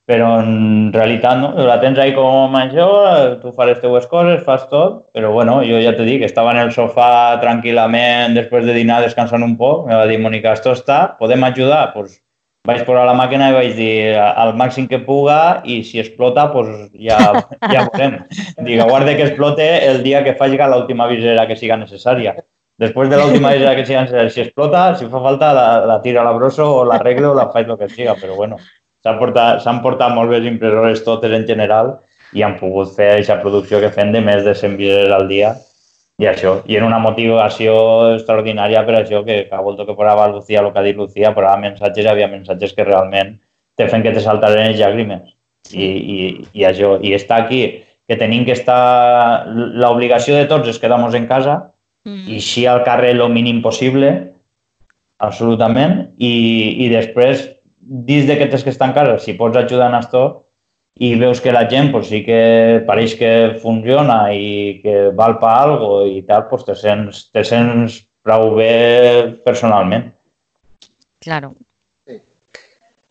però 0.05 0.39
en 0.39 0.93
realitat 0.93 1.37
no, 1.37 1.53
la 1.67 1.79
tens 1.79 1.99
ahí 1.99 2.13
com 2.13 2.51
major, 2.51 3.39
tu 3.41 3.51
fas 3.51 3.67
les 3.67 3.81
teues 3.81 4.07
coses, 4.07 4.43
fas 4.43 4.69
tot, 4.69 5.11
però 5.13 5.31
bueno, 5.31 5.61
jo 5.61 5.81
ja 5.81 5.91
dit 5.91 6.19
que 6.19 6.25
estava 6.25 6.51
en 6.51 6.57
el 6.57 6.71
sofà 6.71 7.37
tranquil·lament 7.41 8.33
després 8.33 8.65
de 8.65 8.73
dinar 8.73 9.01
descansant 9.01 9.43
un 9.43 9.57
poc, 9.57 9.87
me 9.87 9.95
va 9.95 10.07
dir, 10.07 10.19
Mónica, 10.19 10.53
esto 10.53 10.71
està, 10.71 11.17
podem 11.19 11.43
ajudar? 11.43 11.93
Pues 11.93 12.26
vaig 12.67 12.83
posar 12.87 13.05
la 13.07 13.15
màquina 13.15 13.49
i 13.49 13.55
vaig 13.55 13.71
dir 13.77 14.17
al 14.19 14.53
màxim 14.59 14.87
que 14.91 14.99
puga 15.05 15.61
i 15.63 15.79
si 15.87 16.01
explota, 16.03 16.49
pues 16.51 16.69
ja, 16.99 17.17
ja 17.71 17.85
veurem. 17.87 18.19
Dic, 18.67 18.83
guarda 18.83 19.15
que 19.15 19.27
explote 19.29 19.67
el 19.87 20.03
dia 20.03 20.23
que 20.25 20.35
faci 20.39 20.59
l'última 20.59 21.07
visera 21.07 21.47
que 21.47 21.55
siga 21.55 21.77
necessària. 21.77 22.35
Después 22.77 23.09
de 23.09 23.17
la 23.17 23.25
última 23.25 23.55
isla 23.55 23.75
que 23.75 23.85
sigan, 23.85 24.07
si 24.29 24.41
explota, 24.41 24.95
si 24.95 25.07
fa 25.09 25.21
falta, 25.21 25.53
la, 25.53 25.85
la 25.85 26.01
tiro 26.01 26.21
a 26.21 26.23
l'abroso 26.23 26.65
o 26.65 26.83
l'arreglo 26.85 27.31
o 27.31 27.37
la 27.37 27.47
faig 27.49 27.69
el 27.69 27.77
que 27.77 27.89
siga, 27.89 28.13
però 28.21 28.35
bueno, 28.35 28.59
s'han 29.01 29.17
portat, 29.17 29.63
portat 29.81 30.13
molt 30.13 30.29
bé 30.29 30.43
impressores 30.45 31.01
totes 31.03 31.33
en 31.33 31.47
general 31.47 31.95
i 32.33 32.43
han 32.43 32.57
pogut 32.59 32.91
fer 32.93 33.13
aquesta 33.15 33.39
producció 33.41 33.79
que 33.81 33.89
fem 33.95 34.11
de 34.13 34.21
més 34.21 34.43
de 34.45 34.53
100 34.53 34.77
vides 34.77 35.15
al 35.15 35.27
dia 35.31 35.55
i 36.17 36.25
això, 36.25 36.61
i 36.65 36.77
en 36.79 36.85
una 36.87 36.99
motivació 36.99 37.73
extraordinària 38.15 38.83
per 38.85 38.95
això 38.99 39.23
que 39.25 39.43
cada 39.49 39.61
volta 39.61 39.85
que 39.85 39.95
posava 39.97 40.27
Lucía, 40.31 40.63
el 40.63 40.71
que 40.73 40.79
ha 40.79 40.85
dit 40.85 40.97
Lucía, 40.97 41.33
posava 41.35 41.61
missatges 41.61 42.05
i 42.05 42.09
havia 42.09 42.29
missatges 42.31 42.73
que 42.73 42.85
realment 42.87 43.35
te 43.77 43.87
fan 43.91 44.01
que 44.01 44.13
te 44.15 44.23
saltaren 44.25 44.71
les 44.71 44.79
llàgrimes. 44.79 45.27
I, 45.71 45.85
i, 45.85 46.17
i 46.57 46.65
això, 46.65 46.95
i 47.03 47.13
està 47.13 47.43
aquí, 47.43 47.61
que 48.07 48.15
tenim 48.17 48.45
que 48.47 48.55
estar... 48.55 49.45
L'obligació 49.53 50.37
de 50.39 50.47
tots 50.49 50.69
és 50.71 50.79
quedar 50.79 50.97
en 50.97 51.27
casa, 51.27 51.57
-hmm. 52.07 52.25
i 52.31 52.39
així 52.41 52.65
al 52.65 52.83
carrer 52.87 53.13
el 53.15 53.29
mínim 53.33 53.61
possible, 53.61 54.11
absolutament, 55.17 55.99
i, 56.17 56.33
i 56.85 56.89
després, 56.93 57.47
dins 57.79 58.27
de 58.27 58.37
que 58.37 58.49
estar 58.53 58.89
en 58.89 58.95
casa, 58.95 59.17
si 59.23 59.35
pots 59.39 59.57
ajudar 59.57 59.89
en 59.91 59.99
això, 59.99 60.23
i 60.99 61.13
veus 61.19 61.41
que 61.41 61.51
la 61.51 61.67
gent 61.69 61.91
pues, 61.91 62.07
sí 62.09 62.23
que 62.25 62.83
pareix 62.87 63.15
que 63.19 63.31
funciona 63.61 64.33
i 64.33 64.79
que 64.81 65.09
val 65.15 65.37
per 65.41 65.53
algo 65.53 65.91
i 66.07 66.23
tal, 66.25 66.47
pues 66.49 66.65
te 66.65 66.75
sents, 66.75 67.27
te 67.31 67.43
sents 67.45 68.01
prou 68.25 68.55
bé 68.57 69.37
personalment. 69.45 70.11
Claro. 71.19 71.53
Sí. 72.05 72.21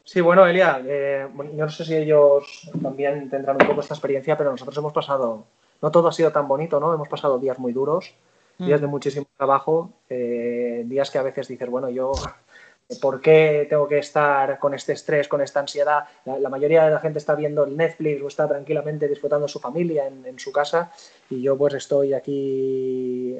Sí, 0.04 0.20
bueno, 0.20 0.46
Elia, 0.46 0.80
eh, 0.84 1.26
yo 1.34 1.64
no 1.64 1.68
sé 1.68 1.84
si 1.84 1.94
ellos 1.94 2.70
también 2.82 3.30
tendrán 3.30 3.56
un 3.60 3.66
poco 3.66 3.80
esta 3.80 3.94
experiencia, 3.94 4.36
pero 4.36 4.50
nosotros 4.50 4.76
hemos 4.78 4.92
pasado, 4.92 5.44
no 5.80 5.90
todo 5.90 6.08
ha 6.08 6.12
sido 6.12 6.32
tan 6.32 6.48
bonito, 6.48 6.80
¿no? 6.80 6.92
Hemos 6.92 7.08
pasado 7.08 7.38
días 7.38 7.58
muy 7.58 7.72
duros, 7.72 8.14
días 8.58 8.80
de 8.80 8.86
mm. 8.86 8.90
muchísimo 8.90 9.26
trabajo, 9.36 9.92
eh, 10.08 10.82
días 10.86 11.10
que 11.10 11.18
a 11.18 11.22
veces 11.22 11.48
dices, 11.48 11.68
bueno, 11.68 11.88
yo, 11.88 12.12
¿por 13.00 13.20
qué 13.20 13.66
tengo 13.68 13.88
que 13.88 13.98
estar 13.98 14.58
con 14.58 14.74
este 14.74 14.92
estrés, 14.92 15.28
con 15.28 15.40
esta 15.40 15.60
ansiedad? 15.60 16.04
La, 16.24 16.48
mayoría 16.48 16.84
de 16.84 16.92
la 16.92 17.00
gente 17.00 17.18
está 17.18 17.34
viendo 17.34 17.64
el 17.64 17.76
Netflix 17.76 18.22
o 18.22 18.28
está 18.28 18.48
tranquilamente 18.48 19.08
disfrutando 19.08 19.48
su 19.48 19.58
familia 19.58 20.06
en, 20.06 20.38
su 20.38 20.52
casa 20.52 20.92
y 21.28 21.42
yo 21.42 21.56
pues 21.56 21.74
estoy 21.74 22.14
aquí 22.14 23.36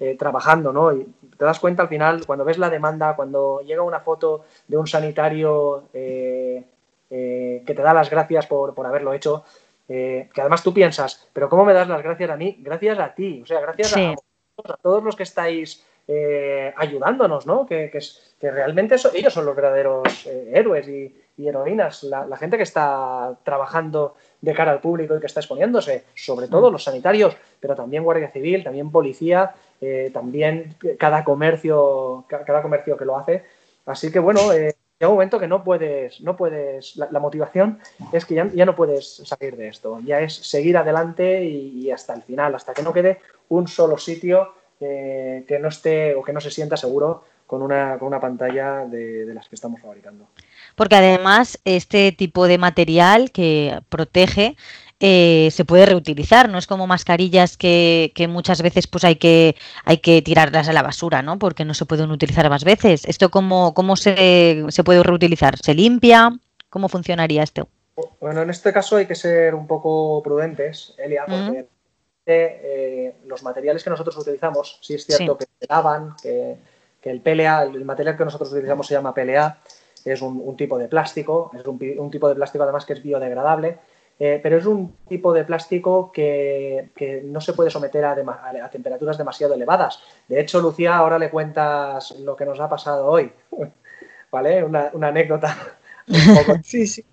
eh, 0.00 0.16
trabajando, 0.18 0.72
¿no? 0.72 0.92
Y 0.92 1.04
te 1.36 1.44
das 1.44 1.60
cuenta 1.60 1.82
al 1.82 1.88
final, 1.88 2.26
cuando 2.26 2.44
ves 2.44 2.58
la 2.58 2.70
demanda, 2.70 3.16
cuando 3.16 3.60
llega 3.60 3.82
una 3.82 4.00
foto 4.00 4.44
de 4.68 4.76
un 4.76 4.86
sanitario 4.86 5.84
eh, 5.94 6.64
que 7.08 7.62
te 7.74 7.82
da 7.82 7.94
las 7.94 8.10
gracias 8.10 8.46
por, 8.46 8.74
por 8.74 8.86
haberlo 8.86 9.14
hecho, 9.14 9.44
que 9.86 10.30
además 10.36 10.62
tú 10.62 10.74
piensas, 10.74 11.28
pero 11.32 11.48
¿cómo 11.48 11.64
me 11.64 11.74
das 11.74 11.86
las 11.88 12.02
gracias 12.02 12.30
a 12.30 12.36
mí? 12.36 12.56
Gracias 12.60 12.98
a 12.98 13.14
ti, 13.14 13.42
o 13.42 13.46
sea, 13.46 13.60
gracias 13.60 13.96
a 13.96 14.14
a 14.62 14.76
todos 14.76 15.02
los 15.02 15.16
que 15.16 15.24
estáis 15.24 15.84
eh, 16.06 16.72
ayudándonos, 16.76 17.46
¿no? 17.46 17.64
Que, 17.64 17.90
que, 17.90 18.50
realmente 18.50 18.96
ellos 19.14 19.32
son 19.32 19.46
los 19.46 19.56
verdaderos 19.56 20.26
eh, 20.26 20.50
héroes 20.52 20.86
y, 20.86 21.14
heroínas, 21.38 22.02
la, 22.04 22.36
gente 22.36 22.58
que 22.58 22.62
está 22.62 23.36
trabajando 23.42 24.14
de 24.40 24.52
cara 24.52 24.70
al 24.70 24.80
público 24.80 25.16
y 25.16 25.20
que 25.20 25.26
está 25.26 25.40
exponiéndose, 25.40 26.04
sobre 26.14 26.46
todo 26.46 26.70
los 26.70 26.84
sanitarios, 26.84 27.36
pero 27.58 27.74
también 27.74 28.04
Guardia 28.04 28.30
Civil, 28.30 28.62
también 28.62 28.92
policía, 28.92 29.54
eh, 29.80 30.10
también 30.12 30.76
cada 30.98 31.24
comercio, 31.24 32.24
cada 32.28 32.62
comercio 32.62 32.96
que 32.96 33.04
lo 33.06 33.18
hace. 33.18 33.44
Así 33.86 34.12
que 34.12 34.18
bueno, 34.18 34.52
llega 34.52 34.74
un 35.08 35.14
momento 35.14 35.40
que 35.40 35.48
no 35.48 35.64
puedes, 35.64 36.20
no 36.20 36.36
puedes, 36.36 36.96
la, 36.96 37.18
motivación 37.18 37.80
es 38.12 38.26
que 38.26 38.34
ya, 38.34 38.46
ya, 38.54 38.66
no 38.66 38.76
puedes 38.76 39.22
salir 39.24 39.56
de 39.56 39.68
esto, 39.68 40.00
ya 40.04 40.20
es 40.20 40.34
seguir 40.34 40.76
adelante 40.76 41.42
y 41.44 41.90
hasta 41.90 42.14
el 42.14 42.22
final, 42.22 42.54
hasta 42.54 42.74
que 42.74 42.82
no 42.82 42.92
quede 42.92 43.20
un 43.48 43.66
solo 43.66 43.98
sitio 43.98 44.52
eh, 44.80 45.44
que 45.46 45.58
no 45.58 45.68
esté 45.68 46.14
o 46.14 46.22
que 46.22 46.32
no 46.32 46.40
se 46.40 46.50
sienta 46.50 46.76
seguro 46.76 47.24
con 47.46 47.62
una, 47.62 47.98
con 47.98 48.08
una 48.08 48.20
pantalla 48.20 48.84
de, 48.86 49.30
las 49.34 49.48
que 49.48 49.54
estamos 49.54 49.80
fabricando. 49.80 50.26
Porque 50.74 50.96
además 50.96 51.60
este 51.64 52.12
tipo 52.12 52.46
de 52.46 52.58
material 52.58 53.30
que 53.30 53.78
protege 53.88 54.56
eh, 55.00 55.48
se 55.52 55.64
puede 55.64 55.86
reutilizar, 55.86 56.48
no 56.48 56.58
es 56.58 56.66
como 56.66 56.86
mascarillas 56.86 57.56
que, 57.56 58.12
muchas 58.28 58.62
veces 58.62 58.86
pues 58.86 59.04
hay 59.04 59.16
que, 59.16 59.56
hay 59.84 59.98
que 59.98 60.22
tirarlas 60.22 60.68
a 60.68 60.72
la 60.72 60.82
basura, 60.82 61.22
¿no? 61.22 61.38
Porque 61.38 61.64
no 61.64 61.74
se 61.74 61.86
pueden 61.86 62.10
utilizar 62.10 62.48
más 62.48 62.64
veces. 62.64 63.04
¿Esto 63.04 63.30
cómo, 63.30 63.74
cómo 63.74 63.96
se, 63.96 64.64
se 64.68 64.84
puede 64.84 65.02
reutilizar? 65.02 65.58
¿Se 65.58 65.74
limpia? 65.74 66.38
¿Cómo 66.70 66.88
funcionaría 66.88 67.42
esto? 67.42 67.68
Bueno, 68.20 68.42
en 68.42 68.50
este 68.50 68.72
caso 68.72 68.96
hay 68.96 69.06
que 69.06 69.14
ser 69.14 69.54
un 69.54 69.66
poco 69.66 70.22
prudentes, 70.22 70.94
Elia, 70.98 71.24
porque 71.26 71.66
eh, 72.26 73.16
los 73.26 73.42
materiales 73.42 73.84
que 73.84 73.90
nosotros 73.90 74.16
utilizamos, 74.16 74.78
sí 74.80 74.94
es 74.94 75.06
cierto 75.06 75.36
que 75.36 75.44
se 75.44 75.66
lavan, 75.68 76.14
que, 76.22 76.58
el 77.02 77.20
PLA, 77.20 77.64
el 77.64 77.84
material 77.84 78.16
que 78.16 78.24
nosotros 78.24 78.50
utilizamos 78.50 78.86
se 78.86 78.94
llama 78.94 79.12
PLA, 79.12 79.58
es 80.04 80.22
un, 80.22 80.56
tipo 80.56 80.78
de 80.78 80.88
plástico, 80.88 81.50
es 81.54 81.66
un, 81.66 82.10
tipo 82.10 82.28
de 82.28 82.34
plástico 82.34 82.64
además 82.64 82.86
que 82.86 82.94
es 82.94 83.02
biodegradable, 83.02 83.78
eh, 84.18 84.40
pero 84.42 84.56
es 84.56 84.64
un 84.64 84.96
tipo 85.08 85.32
de 85.32 85.44
plástico 85.44 86.12
que, 86.12 86.90
no 87.24 87.40
se 87.40 87.52
puede 87.52 87.70
someter 87.70 88.04
a, 88.04 88.70
temperaturas 88.70 89.18
demasiado 89.18 89.54
elevadas. 89.54 90.00
De 90.28 90.40
hecho, 90.40 90.60
Lucía, 90.60 90.96
ahora 90.96 91.18
le 91.18 91.30
cuentas 91.30 92.12
lo 92.20 92.36
que 92.36 92.46
nos 92.46 92.60
ha 92.60 92.68
pasado 92.68 93.06
hoy, 93.06 93.32
¿vale? 94.30 94.64
Una, 94.64 94.90
anécdota. 95.02 95.56
sí, 96.62 96.86
sí. 96.86 97.04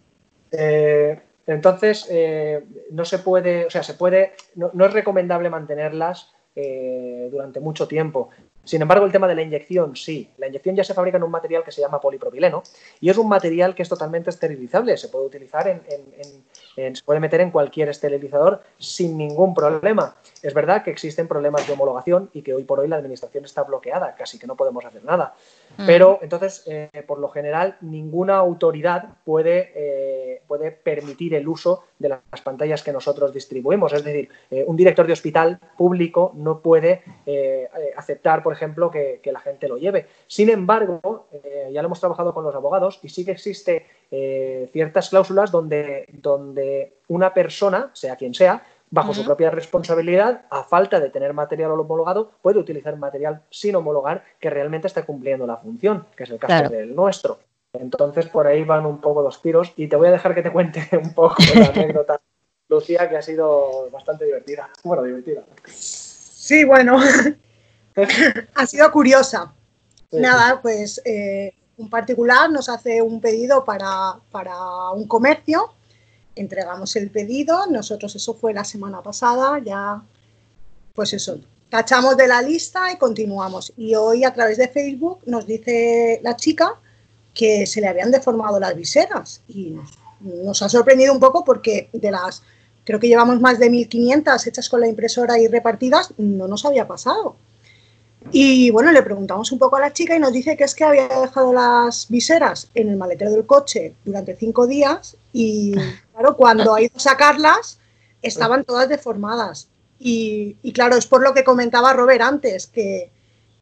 Eh, 0.52 1.19
entonces, 1.54 2.08
eh, 2.10 2.64
no 2.92 3.06
se 3.06 3.20
puede, 3.20 3.66
o 3.66 3.70
sea, 3.70 3.84
se 3.84 3.94
puede, 3.94 4.34
no, 4.56 4.86
es 4.86 4.94
recomendable 4.94 5.50
mantenerlas 5.50 6.32
eh, 6.56 7.30
durante 7.32 7.60
mucho 7.60 7.88
tiempo. 7.88 8.30
Sin 8.64 8.82
embargo, 8.82 9.06
el 9.06 9.12
tema 9.12 9.28
de 9.28 9.36
la 9.36 9.42
inyección, 9.42 9.96
sí. 9.96 10.30
La 10.38 10.48
inyección 10.48 10.76
ya 10.76 10.84
se 10.84 10.94
fabrica 10.94 11.18
en 11.18 11.24
un 11.24 11.32
material 11.32 11.64
que 11.64 11.72
se 11.72 11.82
llama 11.82 12.00
polipropileno 12.00 12.62
y 13.00 13.10
es 13.10 13.18
un 13.18 13.28
material 13.28 13.74
que 13.74 13.82
es 13.82 13.90
totalmente 13.90 14.30
esterilizable. 14.30 14.96
Se 14.98 15.10
puede 15.10 15.26
utilizar 15.26 15.68
en, 15.68 15.82
se 16.76 17.04
puede 17.04 17.20
meter 17.20 17.42
en 17.42 17.52
cualquier 17.52 17.90
esterilizador 17.90 18.62
sin 18.78 19.18
ningún 19.18 19.54
problema. 19.54 20.16
Es 20.42 20.54
verdad 20.54 20.84
que 20.84 20.92
existen 20.92 21.28
problemas 21.28 21.68
de 21.68 21.74
homologación 21.74 22.30
y 22.34 22.42
que 22.42 22.54
hoy 22.54 22.64
por 22.64 22.80
hoy 22.80 22.88
la 22.88 22.96
administración 22.96 23.46
está 23.46 23.64
bloqueada, 23.64 24.16
casi 24.16 24.40
que 24.40 24.48
no 24.48 24.56
podemos 24.56 24.86
hacer 24.86 25.04
nada. 25.04 25.36
Mm. 25.78 25.86
Pero 25.86 26.20
entonces, 26.22 26.64
eh, 26.68 26.90
por 27.06 27.20
lo 27.20 27.30
general, 27.30 27.78
ninguna 27.82 28.38
autoridad 28.38 29.10
puede, 29.26 29.72
eh, 29.76 30.42
puede 30.48 30.72
permitir 30.72 31.36
el 31.36 31.48
uso 31.48 31.84
de 32.00 32.10
las 32.10 32.42
pantallas 32.44 32.84
que 32.84 32.92
nosotros 32.92 33.34
distribuimos. 33.34 33.94
Es 33.94 34.04
decir, 34.04 34.30
eh, 34.50 34.64
un 34.66 34.76
director 34.76 35.06
de 35.06 35.14
hospital 35.14 35.60
público 35.78 36.32
no 36.36 36.60
puede 36.60 37.04
aceptar, 37.96 38.44
por 38.44 38.54
ejemplo, 38.54 38.90
que, 38.90 39.20
que, 39.22 39.32
la 39.32 39.40
gente 39.40 39.68
lo 39.68 39.78
lleve. 39.78 40.08
Sin 40.28 40.50
embargo, 40.50 41.28
ya 41.72 41.82
lo 41.82 41.88
hemos 41.88 42.00
trabajado 42.00 42.34
con 42.34 42.44
los 42.44 42.56
abogados 42.56 43.00
y 43.04 43.10
sí 43.10 43.24
que 43.24 43.32
existe 43.32 43.86
ciertas 44.12 45.10
cláusulas 45.10 45.52
donde, 45.52 46.08
donde 46.12 46.97
una 47.08 47.34
persona, 47.34 47.91
sea 47.93 48.17
quien 48.17 48.34
sea, 48.34 48.63
bajo 48.91 49.13
su 49.13 49.24
propia 49.24 49.50
responsabilidad, 49.50 50.43
a 50.50 50.63
falta 50.63 51.00
de 51.00 51.10
tener 51.10 51.34
material 51.34 51.71
homologado, 51.71 52.32
puede 52.41 52.60
utilizar 52.60 52.97
material 52.97 53.41
sin 53.50 53.76
homologar 53.76 54.24
que 54.39 54.50
realmente 54.50 54.88
está 54.88 55.06
cumpliendo 55.06 55.47
la 55.47 55.58
función, 55.58 56.06
que 56.15 56.26
es 56.26 56.30
el 56.30 56.39
caso 56.39 56.69
del 56.69 56.93
nuestro. 56.93 57.39
Entonces 57.74 58.28
por 58.28 58.47
ahí 58.47 58.65
van 58.65 58.86
un 58.86 59.00
poco 59.00 59.21
los 59.21 59.41
tiros 59.41 59.71
y 59.78 59.88
te 59.88 59.95
voy 59.95 60.10
a 60.10 60.12
dejar 60.12 60.36
que 60.36 60.43
te 60.43 60.52
cuente 60.52 60.89
un 61.02 61.13
poco 61.13 61.38
la 61.56 61.67
anécdota, 61.67 62.19
Lucía, 62.67 63.10
que 63.10 63.15
ha 63.15 63.21
sido 63.21 63.89
bastante 63.91 64.26
divertida. 64.26 64.69
Bueno, 64.84 65.04
divertida. 65.04 65.43
Sí, 65.65 66.65
bueno, 66.65 67.00
ha 68.56 68.65
sido 68.65 68.91
curiosa. 68.91 69.54
Nada, 70.12 70.62
pues 70.62 71.02
eh, 71.06 71.54
un 71.82 71.89
particular 71.89 72.50
nos 72.50 72.70
hace 72.70 73.02
un 73.02 73.20
pedido 73.20 73.65
para, 73.65 74.15
para 74.32 74.91
un 74.91 75.08
comercio, 75.08 75.74
entregamos 76.36 76.96
el 76.96 77.10
pedido, 77.10 77.65
nosotros 77.67 78.15
eso 78.15 78.36
fue 78.36 78.54
la 78.54 78.63
semana 78.63 79.02
pasada, 79.02 79.60
ya 79.60 80.02
pues 80.94 81.13
eso, 81.13 81.39
tachamos 81.70 82.15
de 82.17 82.28
la 82.28 82.41
lista 82.41 82.91
y 82.91 82.98
continuamos. 82.98 83.74
Y 83.78 83.96
hoy 83.96 84.24
a 84.24 84.34
través 84.34 84.58
de 84.58 84.67
Facebook 84.67 85.20
nos 85.26 85.48
dice 85.48 86.20
la 86.24 86.36
chica 86.36 86.76
que 87.34 87.65
se 87.65 87.82
le 87.82 87.88
habían 87.88 88.12
deformado 88.12 88.60
las 88.60 88.76
viseras 88.76 89.41
y 89.48 89.76
nos, 90.20 90.62
ha 90.62 90.70
sorprendido 90.70 91.13
un 91.13 91.20
poco 91.20 91.44
porque 91.44 91.89
de 91.94 92.12
las, 92.12 92.44
creo 92.84 93.00
que 93.00 93.08
llevamos 93.08 93.39
más 93.39 93.58
de 93.58 93.72
1.500 93.72 94.48
hechas 94.48 94.70
con 94.70 94.82
la 94.82 94.88
impresora 94.88 95.39
y 95.39 95.48
repartidas, 95.48 96.13
no 96.17 96.48
nos 96.48 96.63
había 96.65 96.88
pasado. 96.88 97.36
Y 98.30 98.70
bueno, 98.70 98.92
le 98.92 99.02
preguntamos 99.02 99.52
un 99.52 99.58
poco 99.58 99.78
a 99.78 99.80
la 99.80 99.94
chica 99.94 100.16
y 100.16 100.20
nos 100.20 100.32
dice 100.32 100.56
que 100.56 100.64
es 100.64 100.76
que 100.76 100.84
había 100.84 101.08
dejado 101.08 101.54
las 101.54 102.08
viseras 102.08 102.70
en 102.76 102.90
el 102.90 102.98
maletero 102.98 103.32
del 103.32 103.46
coche 103.46 103.96
durante 104.06 104.36
cinco 104.36 104.68
días 104.68 105.18
y 105.34 105.74
claro, 106.14 106.38
cuando 106.38 106.76
ha 106.76 106.82
ido 106.82 106.92
a 106.96 107.00
sacarlas 107.00 107.80
estaban 108.22 108.64
todas 108.64 108.88
deformadas. 108.88 109.68
Y, 110.00 110.56
y 110.62 110.74
claro, 110.74 110.96
es 110.96 111.08
por 111.08 111.24
lo 111.24 111.34
que 111.34 111.44
comentaba 111.44 111.94
Robert 111.94 112.22
antes, 112.22 112.68
que, 112.68 113.12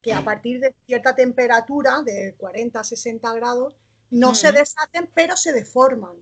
que 0.00 0.12
a 0.12 0.24
partir 0.24 0.60
de 0.60 0.74
cierta 0.86 1.14
temperatura, 1.14 2.02
de 2.02 2.34
40 2.36 2.80
a 2.80 2.84
60 2.84 3.32
grados, 3.34 3.74
no 4.10 4.34
se 4.34 4.52
deshacen, 4.52 5.08
pero 5.14 5.36
se 5.36 5.52
deforman. 5.52 6.16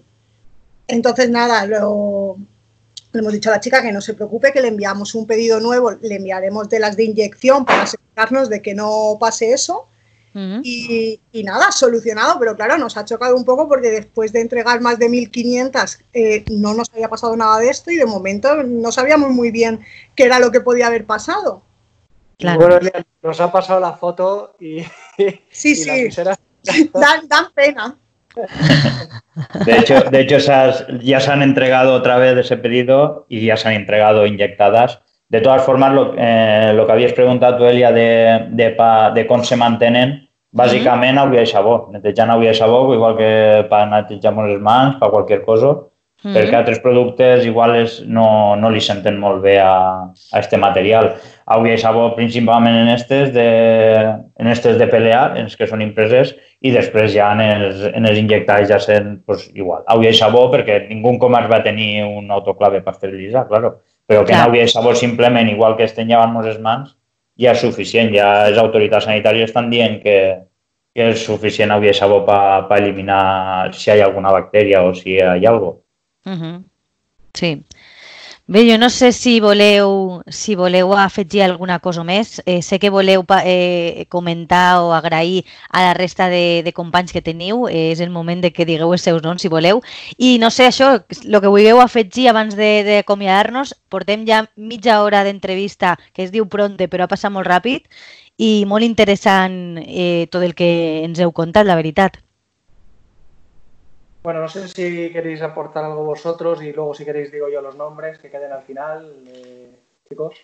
Entonces, 0.88 1.30
nada, 1.30 1.66
lo, 1.66 2.36
le 3.12 3.20
hemos 3.20 3.32
dicho 3.32 3.50
a 3.50 3.54
la 3.54 3.60
chica 3.60 3.82
que 3.82 3.92
no 3.92 4.00
se 4.00 4.14
preocupe, 4.14 4.52
que 4.52 4.60
le 4.60 4.68
enviamos 4.68 5.14
un 5.14 5.26
pedido 5.26 5.60
nuevo, 5.60 5.92
le 5.92 6.16
enviaremos 6.16 6.68
de 6.68 6.80
las 6.80 6.96
de 6.96 7.04
inyección 7.04 7.64
para 7.64 7.82
asegurarnos 7.82 8.48
de 8.48 8.62
que 8.62 8.74
no 8.74 9.16
pase 9.18 9.52
eso. 9.52 9.88
y, 10.62 11.20
nada, 11.42 11.72
solucionado, 11.72 12.38
pero 12.38 12.54
claro, 12.54 12.78
nos 12.78 12.96
ha 12.96 13.04
chocado 13.04 13.34
un 13.34 13.44
poco 13.44 13.66
porque 13.66 13.90
después 13.90 14.32
de 14.32 14.40
entregar 14.40 14.80
más 14.80 14.98
de 14.98 15.08
1.500 15.08 15.98
eh, 16.12 16.44
no 16.50 16.74
nos 16.74 16.92
había 16.92 17.08
pasado 17.08 17.36
nada 17.36 17.58
de 17.58 17.70
esto 17.70 17.90
y 17.90 17.96
de 17.96 18.06
momento 18.06 18.62
no 18.62 18.92
sabíamos 18.92 19.30
muy 19.30 19.50
bien 19.50 19.80
qué 20.14 20.24
era 20.24 20.38
lo 20.38 20.52
que 20.52 20.60
podía 20.60 20.86
haber 20.86 21.06
pasado. 21.06 21.62
Bueno, 22.40 22.78
nos 23.20 23.40
ha 23.40 23.50
pasado 23.50 23.80
la 23.80 23.94
foto 23.94 24.54
y, 24.60 24.84
sí, 25.50 25.74
sí. 25.74 26.08
dan, 26.94 27.52
pena. 27.54 27.98
De 29.66 29.78
hecho, 29.78 30.00
de 30.10 30.20
hecho 30.20 30.38
ya 31.02 31.20
se 31.20 31.30
han 31.30 31.42
entregado 31.42 31.94
otra 31.94 32.18
vez 32.18 32.36
ese 32.36 32.56
pedido 32.56 33.26
y 33.28 33.46
ya 33.46 33.56
se 33.56 33.68
han 33.68 33.74
entregado 33.74 34.26
inyectadas. 34.26 35.00
De 35.28 35.40
todas 35.40 35.62
formas, 35.62 35.92
lo, 35.92 36.14
eh, 36.16 36.72
lo 36.74 36.86
que 36.86 36.92
habías 36.92 37.12
preguntado 37.12 37.68
Elia, 37.68 37.92
de, 37.92 38.46
de, 38.50 38.70
pa, 38.70 39.10
de 39.10 39.26
cómo 39.26 39.44
se 39.44 39.56
mantienen, 39.56 40.28
básicamente 40.50 41.20
uh 41.20 41.26
-huh. 41.26 41.42
y 41.42 41.46
sabor. 41.46 41.90
Netejant 41.90 42.30
agua 42.30 42.50
y 42.50 42.54
sabor, 42.54 42.94
igual 42.94 43.16
que 43.16 43.66
para 43.68 44.02
netejar 44.02 44.34
les 44.46 44.60
mans, 44.60 44.96
para 44.96 45.12
cualquier 45.12 45.44
cosa. 45.44 45.76
Mm. 46.24 46.34
perquè 46.34 46.56
altres 46.58 46.80
productes 46.82 47.44
igual 47.46 47.76
és, 47.78 48.00
no, 48.02 48.56
no 48.58 48.72
li 48.74 48.80
senten 48.82 49.20
molt 49.22 49.38
bé 49.44 49.54
a, 49.62 50.10
a 50.10 50.40
este 50.40 50.58
material. 50.58 51.12
Avui 51.46 51.70
hi 51.70 51.78
sabó 51.78 52.08
principalment 52.16 52.74
en 52.74 52.90
estes 52.90 53.30
de, 53.36 53.46
en 54.34 54.50
estes 54.50 54.80
de 54.80 54.88
pelear, 54.90 55.36
en 55.36 55.46
els 55.46 55.54
que 55.56 55.68
són 55.70 55.84
impreses, 55.84 56.34
i 56.58 56.74
després 56.74 57.12
ja 57.14 57.30
en 57.36 57.44
els, 57.44 57.86
en 57.92 58.10
els 58.10 58.18
injectats 58.18 58.66
ja 58.72 58.80
sent 58.82 59.20
pues, 59.30 59.46
igual. 59.54 59.86
Avui 59.86 60.10
hi 60.10 60.18
sabó 60.18 60.48
perquè 60.50 60.82
ningú 60.88 61.14
comerç 61.22 61.52
va 61.54 61.62
tenir 61.62 62.02
un 62.02 62.34
autoclave 62.34 62.82
per 62.82 62.96
esterilitzar, 62.96 63.46
claro. 63.46 63.76
però 64.08 64.26
que 64.26 64.34
Clar. 64.34 64.48
no 64.48 64.58
hi 64.58 64.66
sabó 64.66 64.98
simplement, 64.98 65.46
igual 65.48 65.76
que 65.78 65.86
estem 65.86 66.08
llevant 66.10 66.34
les 66.42 66.58
mans, 66.58 66.96
ja 67.38 67.54
és 67.54 67.62
suficient. 67.62 68.10
Ja 68.10 68.48
les 68.48 68.58
autoritats 68.58 69.06
sanitàries 69.06 69.52
estan 69.52 69.70
dient 69.70 70.00
que, 70.02 70.20
que 70.96 71.12
és 71.12 71.22
suficient 71.22 71.70
avui 71.70 71.94
sabó 71.94 72.24
per 72.26 72.66
pa 72.66 72.82
eliminar 72.82 73.70
si 73.70 73.92
hi 73.92 74.00
ha 74.00 74.08
alguna 74.08 74.34
bactèria 74.34 74.82
o 74.82 74.96
si 74.96 75.14
hi 75.14 75.20
ha 75.22 75.36
alguna 75.36 75.76
cosa. 75.76 75.84
Uh 76.28 76.36
-huh. 76.40 76.64
Sí. 77.34 77.64
Bé, 78.50 78.60
jo 78.64 78.78
no 78.78 78.88
sé 78.88 79.12
si 79.12 79.40
voleu, 79.40 80.22
si 80.26 80.54
voleu 80.54 80.94
afegir 80.94 81.42
alguna 81.42 81.80
cosa 81.80 82.02
més. 82.02 82.40
Eh, 82.46 82.62
sé 82.62 82.78
que 82.78 82.88
voleu 82.88 83.22
eh, 83.44 84.06
comentar 84.08 84.80
o 84.80 84.94
agrair 84.94 85.44
a 85.68 85.82
la 85.82 85.92
resta 85.92 86.30
de, 86.30 86.62
de 86.64 86.72
companys 86.72 87.12
que 87.12 87.20
teniu. 87.20 87.68
Eh, 87.68 87.92
és 87.92 88.00
el 88.00 88.08
moment 88.08 88.40
de 88.40 88.50
que 88.50 88.64
digueu 88.64 88.94
els 88.94 89.02
seus 89.02 89.22
noms, 89.22 89.42
si 89.42 89.48
voleu. 89.48 89.82
I 90.16 90.38
no 90.38 90.50
sé, 90.50 90.64
això, 90.66 90.88
el 90.96 91.40
que 91.42 91.52
vulgueu 91.52 91.80
afegir 91.80 92.30
abans 92.30 92.56
d'acomiadar-nos. 92.56 93.74
Portem 93.90 94.24
ja 94.26 94.46
mitja 94.56 95.02
hora 95.02 95.24
d'entrevista, 95.24 95.98
que 96.14 96.24
es 96.24 96.32
diu 96.32 96.48
pronte, 96.48 96.88
però 96.88 97.04
ha 97.04 97.12
passat 97.12 97.32
molt 97.32 97.46
ràpid, 97.46 97.84
i 98.38 98.64
molt 98.64 98.82
interessant 98.82 99.76
eh, 99.84 100.26
tot 100.32 100.42
el 100.42 100.54
que 100.54 101.04
ens 101.04 101.20
heu 101.20 101.32
contat, 101.36 101.66
la 101.68 101.76
veritat. 101.76 102.16
Bueno, 104.28 104.42
no 104.42 104.48
sé 104.48 104.68
si 104.68 105.08
queréis 105.08 105.40
aportar 105.40 105.86
algo 105.86 106.04
vosotros 106.04 106.62
y 106.62 106.70
luego 106.70 106.92
si 106.92 107.06
queréis 107.06 107.32
digo 107.32 107.48
yo 107.50 107.62
los 107.62 107.76
nombres 107.76 108.18
que 108.18 108.28
queden 108.30 108.52
al 108.52 108.60
final, 108.60 109.10
eh, 109.26 109.70
chicos. 110.06 110.34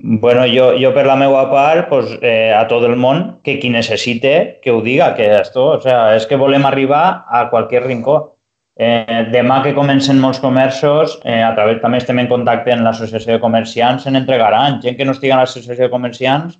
Bueno, 0.00 0.42
jo, 0.52 0.72
jo 0.74 0.90
per 0.92 1.06
la 1.06 1.14
meva 1.14 1.44
part, 1.48 1.88
pues, 1.88 2.18
eh, 2.22 2.50
a 2.52 2.66
tot 2.66 2.82
el 2.88 2.96
món, 2.98 3.38
que 3.46 3.60
qui 3.62 3.70
necessite, 3.70 4.58
que 4.64 4.74
ho 4.74 4.82
diga, 4.82 5.14
que 5.14 5.30
esto, 5.36 5.68
o 5.76 5.80
sea, 5.80 6.16
és 6.16 6.26
que 6.26 6.34
volem 6.34 6.66
arribar 6.66 7.22
a 7.30 7.46
qualsevol 7.54 7.86
rincó. 7.86 8.18
Eh, 8.74 9.30
demà 9.30 9.62
que 9.62 9.76
comencen 9.78 10.18
molts 10.18 10.42
comerços, 10.42 11.20
eh, 11.22 11.38
a 11.46 11.54
través 11.54 11.78
també 11.86 12.02
estem 12.02 12.18
en 12.18 12.34
contacte 12.34 12.74
amb 12.74 12.82
l'associació 12.82 13.36
de 13.36 13.44
comerciants, 13.46 14.02
se 14.02 14.10
n'entregaran. 14.10 14.82
Gent 14.82 14.98
que 14.98 15.06
no 15.06 15.14
estigui 15.14 15.38
a 15.38 15.44
l'associació 15.44 15.84
de 15.86 15.94
comerciants, 15.94 16.58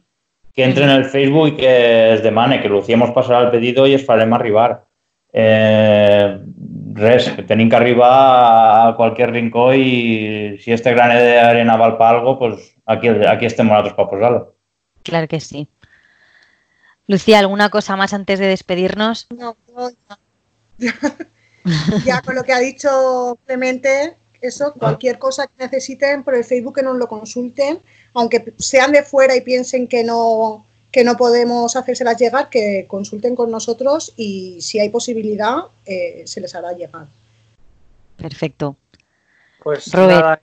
que 0.54 0.70
entren 0.70 0.88
en 0.88 1.02
el 1.02 1.10
Facebook 1.10 1.56
i 1.56 1.60
que 1.64 1.78
es 2.14 2.22
demane, 2.22 2.62
que 2.62 2.70
Lucía 2.70 2.96
mos 2.96 3.10
passarà 3.10 3.42
el 3.42 3.50
pedido 3.50 3.90
i 3.90 3.98
es 3.98 4.06
farem 4.06 4.38
arribar 4.38 4.85
eh, 5.38 6.40
res, 6.96 7.28
tenim 7.46 7.68
que 7.68 7.76
arribar 7.76 8.10
a 8.10 8.94
qualsevol 8.96 9.34
rincó 9.34 9.66
i 9.76 10.56
si 10.62 10.72
este 10.72 10.94
granet 10.96 11.20
d'arena 11.20 11.76
val 11.76 11.96
per 11.98 12.08
algo, 12.08 12.38
pues 12.38 12.72
aquí, 12.86 13.12
aquí 13.28 13.46
estem 13.46 13.68
nosaltres 13.68 13.94
per 13.94 14.08
posar-lo. 14.08 14.54
Claro 15.04 15.28
que 15.28 15.40
sí. 15.40 15.68
Lucía, 17.06 17.38
¿alguna 17.38 17.68
cosa 17.68 17.96
más 17.96 18.14
antes 18.14 18.38
de 18.40 18.48
despedirnos? 18.48 19.28
No, 19.30 19.56
no 19.76 19.90
ya. 20.78 20.94
ya 22.04 22.22
con 22.22 22.34
lo 22.34 22.42
que 22.42 22.52
ha 22.52 22.58
dicho 22.58 23.38
Clemente, 23.44 24.16
eso, 24.40 24.72
cualquier 24.72 25.18
cosa 25.18 25.46
que 25.46 25.64
necesiten 25.64 26.24
por 26.24 26.34
el 26.34 26.44
Facebook 26.44 26.76
que 26.76 26.82
nos 26.82 26.96
lo 26.96 27.08
consulten, 27.08 27.80
aunque 28.14 28.54
sean 28.58 28.92
de 28.92 29.02
fuera 29.02 29.36
y 29.36 29.42
piensen 29.42 29.86
que 29.86 30.02
no, 30.02 30.65
que 30.96 31.04
no 31.04 31.16
podemos 31.18 31.76
hacérselas 31.76 32.16
llegar, 32.16 32.48
que 32.48 32.86
consulten 32.88 33.36
con 33.36 33.50
nosotros 33.50 34.14
y 34.16 34.62
si 34.62 34.80
hay 34.80 34.88
posibilidad 34.88 35.64
eh, 35.84 36.22
se 36.24 36.40
les 36.40 36.54
hará 36.54 36.72
llegar. 36.72 37.08
Perfecto. 38.16 38.76
Pues 39.62 39.92
nada, 39.92 40.40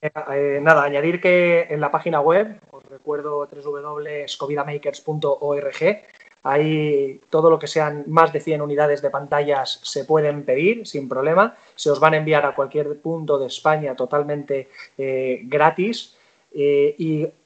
eh, 0.00 0.10
eh, 0.32 0.58
nada, 0.62 0.84
añadir 0.84 1.20
que 1.20 1.66
en 1.68 1.82
la 1.82 1.90
página 1.90 2.22
web, 2.22 2.58
os 2.70 2.82
recuerdo 2.86 3.46
www.scovidamakers.org, 3.46 6.06
Ahí 6.46 7.22
todo 7.30 7.48
lo 7.48 7.58
que 7.58 7.66
sean 7.66 8.04
más 8.06 8.30
de 8.32 8.40
100 8.40 8.62
unidades 8.62 9.00
de 9.00 9.08
pantallas 9.08 9.80
se 9.82 10.04
pueden 10.04 10.44
pedir 10.44 10.86
sin 10.86 11.08
problema. 11.08 11.56
Se 11.74 11.90
os 11.90 11.98
van 12.00 12.12
a 12.12 12.18
enviar 12.18 12.44
a 12.44 12.54
cualquier 12.54 13.00
punto 13.00 13.38
de 13.38 13.46
España 13.46 13.96
totalmente 13.96 14.68
eh, 14.98 15.40
gratis. 15.44 16.14
Eh, 16.56 16.94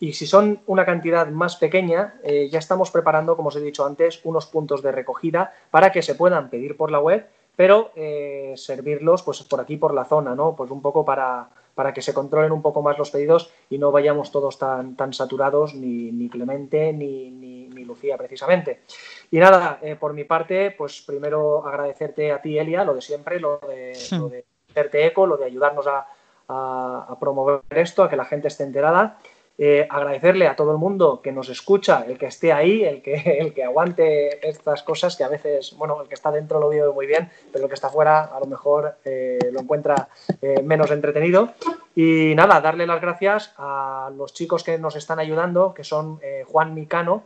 y, 0.00 0.12
si 0.12 0.26
son 0.26 0.60
una 0.66 0.84
cantidad 0.84 1.26
más 1.28 1.56
pequeña, 1.56 2.20
eh, 2.22 2.48
ya 2.50 2.58
estamos 2.58 2.90
preparando, 2.90 3.36
como 3.36 3.48
os 3.48 3.56
he 3.56 3.60
dicho 3.60 3.86
antes, 3.86 4.20
unos 4.24 4.46
puntos 4.46 4.82
de 4.82 4.92
recogida 4.92 5.54
para 5.70 5.90
que 5.90 6.02
se 6.02 6.14
puedan 6.14 6.50
pedir 6.50 6.76
por 6.76 6.90
la 6.90 7.00
web, 7.00 7.26
pero 7.56 7.90
eh, 7.96 8.52
servirlos 8.56 9.22
pues, 9.22 9.42
por 9.44 9.60
aquí, 9.60 9.78
por 9.78 9.94
la 9.94 10.04
zona, 10.04 10.34
¿no? 10.34 10.54
Pues 10.54 10.70
un 10.70 10.82
poco 10.82 11.06
para, 11.06 11.48
para, 11.74 11.94
que 11.94 12.02
se 12.02 12.12
controlen 12.12 12.52
un 12.52 12.60
poco 12.60 12.82
más 12.82 12.98
los 12.98 13.10
pedidos 13.10 13.50
y 13.70 13.78
no 13.78 13.90
vayamos 13.90 14.30
todos 14.30 14.58
tan, 14.58 14.94
tan 14.94 15.14
saturados, 15.14 15.74
ni, 15.74 16.12
ni 16.12 16.28
Clemente 16.28 16.92
ni, 16.92 17.30
ni, 17.30 17.68
ni, 17.68 17.84
Lucía, 17.84 18.18
precisamente. 18.18 18.82
Y 19.30 19.38
nada, 19.38 19.80
por 19.98 20.12
mi 20.12 20.24
parte, 20.24 20.72
pues 20.72 21.00
primero 21.00 21.66
agradecerte 21.66 22.30
a 22.30 22.42
ti, 22.42 22.58
Elia, 22.58 22.84
lo 22.84 22.92
de 22.92 23.00
siempre, 23.00 23.40
lo 23.40 23.58
de, 23.66 23.96
lo 24.12 24.28
de 24.28 24.44
hacerte 24.70 25.06
eco, 25.06 25.26
lo 25.26 25.38
de 25.38 25.46
ayudarnos 25.46 25.86
a 25.86 26.06
a, 26.48 27.16
promover 27.20 27.60
esto, 27.70 28.02
a 28.02 28.10
que 28.10 28.16
la 28.16 28.24
gente 28.24 28.48
esté 28.48 28.64
enterada. 28.64 29.18
Eh, 29.60 29.88
agradecerle 29.90 30.46
a 30.46 30.54
todo 30.54 30.70
el 30.70 30.78
mundo 30.78 31.20
que 31.20 31.32
nos 31.32 31.48
escucha, 31.48 32.04
el 32.06 32.16
que 32.16 32.26
esté 32.26 32.52
ahí, 32.52 32.84
el 32.84 33.02
que, 33.02 33.14
el 33.40 33.52
que 33.52 33.64
aguante 33.64 34.48
estas 34.48 34.84
cosas, 34.84 35.16
que 35.16 35.24
a 35.24 35.28
veces, 35.28 35.74
bueno, 35.76 36.00
el 36.00 36.06
que 36.06 36.14
está 36.14 36.30
dentro 36.30 36.60
lo 36.60 36.68
vive 36.68 36.88
muy 36.92 37.06
bien, 37.06 37.28
pero 37.52 37.64
el 37.64 37.68
que 37.68 37.74
está 37.74 37.88
fuera 37.88 38.22
a 38.24 38.38
lo 38.38 38.46
mejor 38.46 38.94
eh, 39.04 39.38
lo 39.50 39.60
encuentra 39.60 40.08
eh, 40.40 40.62
menos 40.62 40.92
entretenido. 40.92 41.54
Y 41.96 42.34
nada, 42.36 42.60
darle 42.60 42.86
las 42.86 43.00
gracias 43.00 43.52
a 43.58 44.12
los 44.16 44.32
chicos 44.32 44.62
que 44.62 44.78
nos 44.78 44.94
están 44.94 45.18
ayudando, 45.18 45.74
que 45.74 45.82
son 45.82 46.20
Juan 46.46 46.72
Micano, 46.74 47.24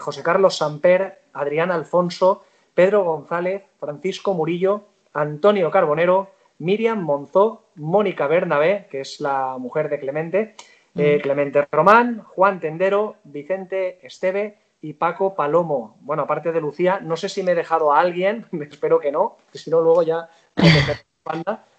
José 0.00 0.24
Carlos 0.24 0.56
Samper, 0.56 1.20
Adrián 1.32 1.70
Alfonso, 1.70 2.42
Pedro 2.74 3.04
González, 3.04 3.62
Francisco 3.78 4.34
Murillo, 4.34 4.82
Antonio 5.12 5.70
Carbonero, 5.70 6.30
Miriam 6.58 7.00
Monzó, 7.02 7.62
Mónica 7.80 8.26
Bernabé, 8.26 8.86
que 8.90 9.00
es 9.00 9.20
la 9.20 9.56
mujer 9.58 9.88
de 9.88 9.98
Clemente, 9.98 10.54
eh, 10.96 11.16
mm. 11.18 11.22
Clemente 11.22 11.66
Román, 11.72 12.22
Juan 12.22 12.60
Tendero, 12.60 13.16
Vicente 13.24 13.98
Esteve 14.02 14.58
y 14.82 14.92
Paco 14.92 15.34
Palomo. 15.34 15.96
Bueno, 16.00 16.22
aparte 16.22 16.52
de 16.52 16.60
Lucía, 16.60 17.00
no 17.00 17.16
sé 17.16 17.28
si 17.28 17.42
me 17.42 17.52
he 17.52 17.54
dejado 17.54 17.92
a 17.92 18.00
alguien, 18.00 18.46
espero 18.70 19.00
que 19.00 19.10
no, 19.10 19.38
si 19.52 19.70
no 19.70 19.80
luego 19.80 20.02
ya 20.02 20.28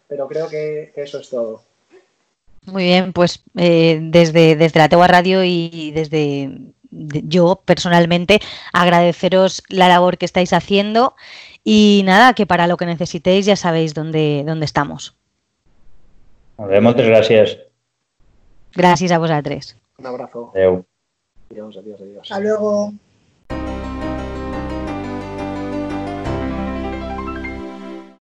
pero 0.08 0.28
creo 0.28 0.50
que, 0.50 0.92
eso 0.96 1.20
es 1.20 1.30
todo. 1.30 1.62
Muy 2.66 2.84
bien, 2.84 3.14
pues 3.14 3.44
eh, 3.58 4.00
desde, 4.02 4.56
desde 4.56 4.80
la 4.80 4.90
Tegua 4.90 5.08
Radio 5.08 5.44
y 5.44 5.92
desde 5.92 6.50
yo 6.92 7.62
personalmente 7.66 8.40
agradeceros 8.74 9.64
la 9.70 9.88
labor 9.88 10.18
que 10.18 10.26
estáis 10.26 10.54
haciendo 10.54 11.16
y 11.64 12.04
nada, 12.06 12.34
que 12.34 12.46
para 12.46 12.68
lo 12.68 12.78
que 12.78 12.86
necesitéis 12.86 13.46
ya 13.46 13.56
sabéis 13.56 13.94
dónde, 13.94 14.44
dónde 14.46 14.66
estamos. 14.66 15.16
Muchas 16.82 17.08
gracias. 17.08 17.58
Gracias 18.76 19.12
a 19.12 19.18
vosotros. 19.18 19.76
Un 19.98 20.06
abrazo. 20.06 20.52
Adiós, 20.54 21.78
adiós, 21.78 22.02
adiós. 22.02 22.22
Hasta 22.22 22.40
luego. 22.40 22.94